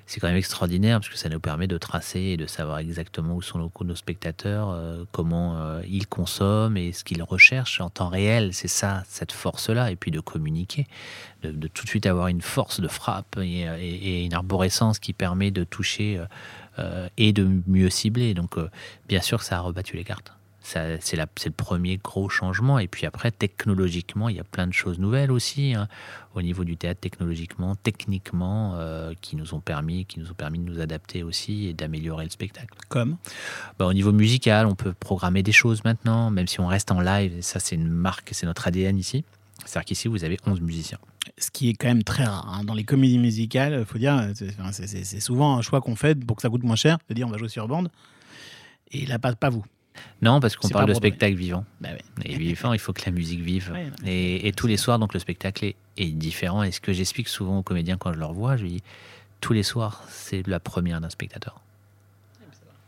[0.09, 3.35] c'est quand même extraordinaire parce que ça nous permet de tracer et de savoir exactement
[3.35, 7.91] où sont nos, nos spectateurs, euh, comment euh, ils consomment et ce qu'ils recherchent en
[7.91, 8.51] temps réel.
[8.55, 10.87] C'est ça, cette force-là, et puis de communiquer,
[11.43, 15.63] de, tout de suite avoir une force de frappe et, une arborescence qui permet de
[15.63, 16.19] toucher
[16.79, 18.33] euh, et de mieux cibler.
[18.33, 18.55] Donc,
[19.07, 20.33] bien sûr ça a rebattu les cartes.
[20.69, 22.77] C'est le premier gros changement.
[22.77, 25.87] Et puis après, technologiquement, il y a plein de choses nouvelles aussi hein,
[26.35, 30.59] au niveau du théâtre, technologiquement, techniquement, euh, qui nous ont permis, qui nous ont permis
[30.59, 32.67] de nous adapter aussi et d'améliorer le spectacle.
[32.87, 33.17] Comme?
[33.79, 37.01] Bah, au niveau musical, on peut programmer des choses maintenant, même si on reste en
[37.01, 37.37] live.
[37.37, 39.25] Et ça, c'est une marque, c'est notre ADN ici.
[39.65, 40.99] C'est-à-dire qu'ici, vous avez 11 musiciens.
[41.37, 42.47] ce qui est quand même très rare.
[42.53, 42.63] hein.
[42.63, 44.29] Dans les comédies musicales, il faut dire,
[44.71, 47.31] c'est souvent un choix qu'on fait pour que ça coûte moins cher, de dire on
[47.31, 47.89] va jouer sur bande.
[48.91, 49.63] Et là, pas, pas vous.
[50.21, 51.65] Non, parce qu'on parle de spectacle vivant.
[51.81, 52.01] Bah ouais.
[52.25, 53.71] Et vivant, il faut que la musique vive.
[53.71, 56.63] Ouais, Et, et tous les soirs, donc le spectacle est, est différent.
[56.63, 58.83] Et ce que j'explique souvent aux comédiens quand je leur vois, je dis
[59.41, 61.61] tous les soirs, c'est la première d'un spectateur.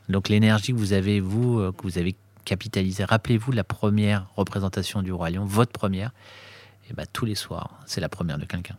[0.10, 5.02] Donc l'énergie que vous avez, vous, euh, que vous avez capitalisée, rappelez-vous la première représentation
[5.02, 6.12] du Roi Lion, votre première,
[6.90, 8.76] et ben tous les soirs, c'est la première de quelqu'un.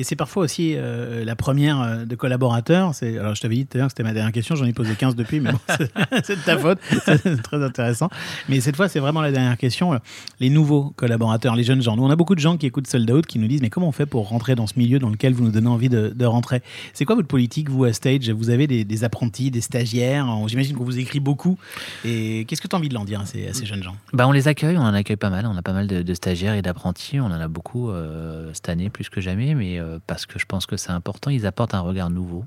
[0.00, 2.92] Et c'est parfois aussi euh, la première euh, de collaborateurs.
[3.02, 4.94] Alors, je t'avais dit tout à l'heure que c'était ma dernière question, j'en ai posé
[4.94, 5.58] 15 depuis, mais bon,
[6.24, 6.78] c'est de ta faute.
[7.04, 8.08] C'est très intéressant.
[8.48, 10.00] Mais cette fois, c'est vraiment la dernière question.
[10.40, 11.96] Les nouveaux collaborateurs, les jeunes gens.
[11.96, 13.88] Nous, on a beaucoup de gens qui écoutent Sold Out qui nous disent Mais comment
[13.88, 16.62] on fait pour rentrer dans ce milieu dans lequel vous nous donnez envie de, rentrer?
[16.94, 18.30] C'est quoi votre politique, vous, à Stage?
[18.30, 20.26] Vous avez des, apprentis, des stagiaires?
[20.46, 21.58] J'imagine qu'on vous écrit beaucoup.
[22.06, 23.96] Et qu'est-ce que tu as envie de leur dire à ces, jeunes gens?
[24.14, 25.44] Bah, on les accueille, on en accueille pas mal.
[25.44, 27.20] On a pas mal de, stagiaires et d'apprentis.
[27.20, 30.46] On en a beaucoup euh, cette année, plus que jamais, mais euh, parce que je
[30.46, 31.30] pense que c'est important.
[31.30, 32.44] Ils apportent un regard nouveau.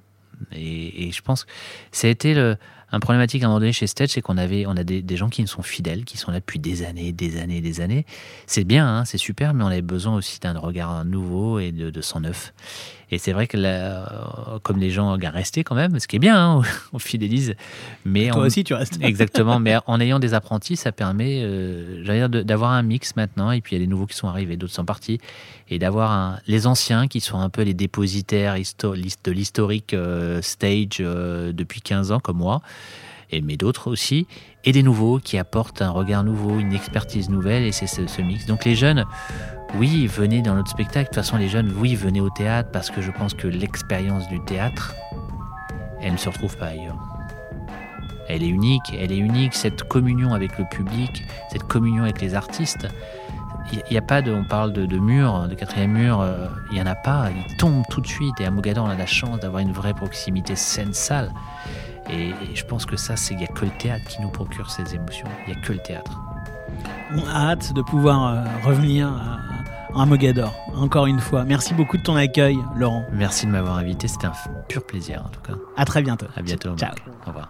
[0.52, 1.52] Et, je pense que
[1.92, 2.36] ça a été
[2.92, 5.30] un problématique à un moment donné chez Stage, c'est qu'on avait, on a des, gens
[5.30, 8.06] qui sont fidèles, qui sont là depuis des années, des années, des années.
[8.46, 11.90] C'est bien, hein, c'est super, mais on avait besoin aussi d'un regard nouveau et de,
[11.90, 12.54] de sang neuf.
[13.14, 16.16] Et c'est vrai que là, euh, comme les gens gardent restés quand même, ce qui
[16.16, 16.62] est bien, hein,
[16.94, 17.54] on fidélise.
[18.06, 18.98] Mais Toi on- aussi, tu restes.
[19.02, 23.76] Exactement, mais en ayant des apprentis, ça permet euh, d'avoir un mix maintenant, et puis
[23.76, 25.20] il y a des nouveaux qui sont arrivés, d'autres sont partis,
[25.70, 31.52] et d'avoir les anciens qui sont un peu les dépositaires de l'historique euh, stage euh,
[31.54, 32.62] depuis 15 ans, comme moi,
[33.30, 34.26] et, mais d'autres aussi,
[34.66, 38.22] et des nouveaux qui apportent un regard nouveau, une expertise nouvelle, et c'est ce, ce
[38.24, 38.48] mix.
[38.48, 39.06] Donc les jeunes,
[39.76, 41.10] oui, venez dans notre spectacle.
[41.10, 44.28] De toute façon, les jeunes, oui, venez au théâtre, parce que je pense que l'expérience
[44.28, 44.94] du théâtre,
[46.02, 46.98] elle ne se retrouve pas ailleurs.
[48.30, 52.36] Elle est unique, elle est unique, cette communion avec le public, cette communion avec les
[52.36, 52.88] artistes.
[53.72, 56.76] Il n'y a pas de, on parle de, de mur, de quatrième mur, euh, il
[56.76, 58.40] n'y en a pas, il tombe tout de suite.
[58.40, 61.32] Et à Mogador, on a la chance d'avoir une vraie proximité scène-salle.
[62.10, 64.30] Et, et je pense que ça, c'est il n'y a que le théâtre qui nous
[64.30, 65.28] procure ces émotions.
[65.48, 66.20] Il n'y a que le théâtre.
[67.16, 69.40] On a hâte de pouvoir euh, revenir à,
[69.96, 71.44] à Mogador, encore une fois.
[71.44, 73.06] Merci beaucoup de ton accueil, Laurent.
[73.14, 74.34] Merci de m'avoir invité, c'était un
[74.68, 75.58] pur plaisir en tout cas.
[75.78, 76.28] À très bientôt.
[76.36, 76.76] À bientôt.
[76.76, 76.94] Ciao.
[77.26, 77.50] Au revoir.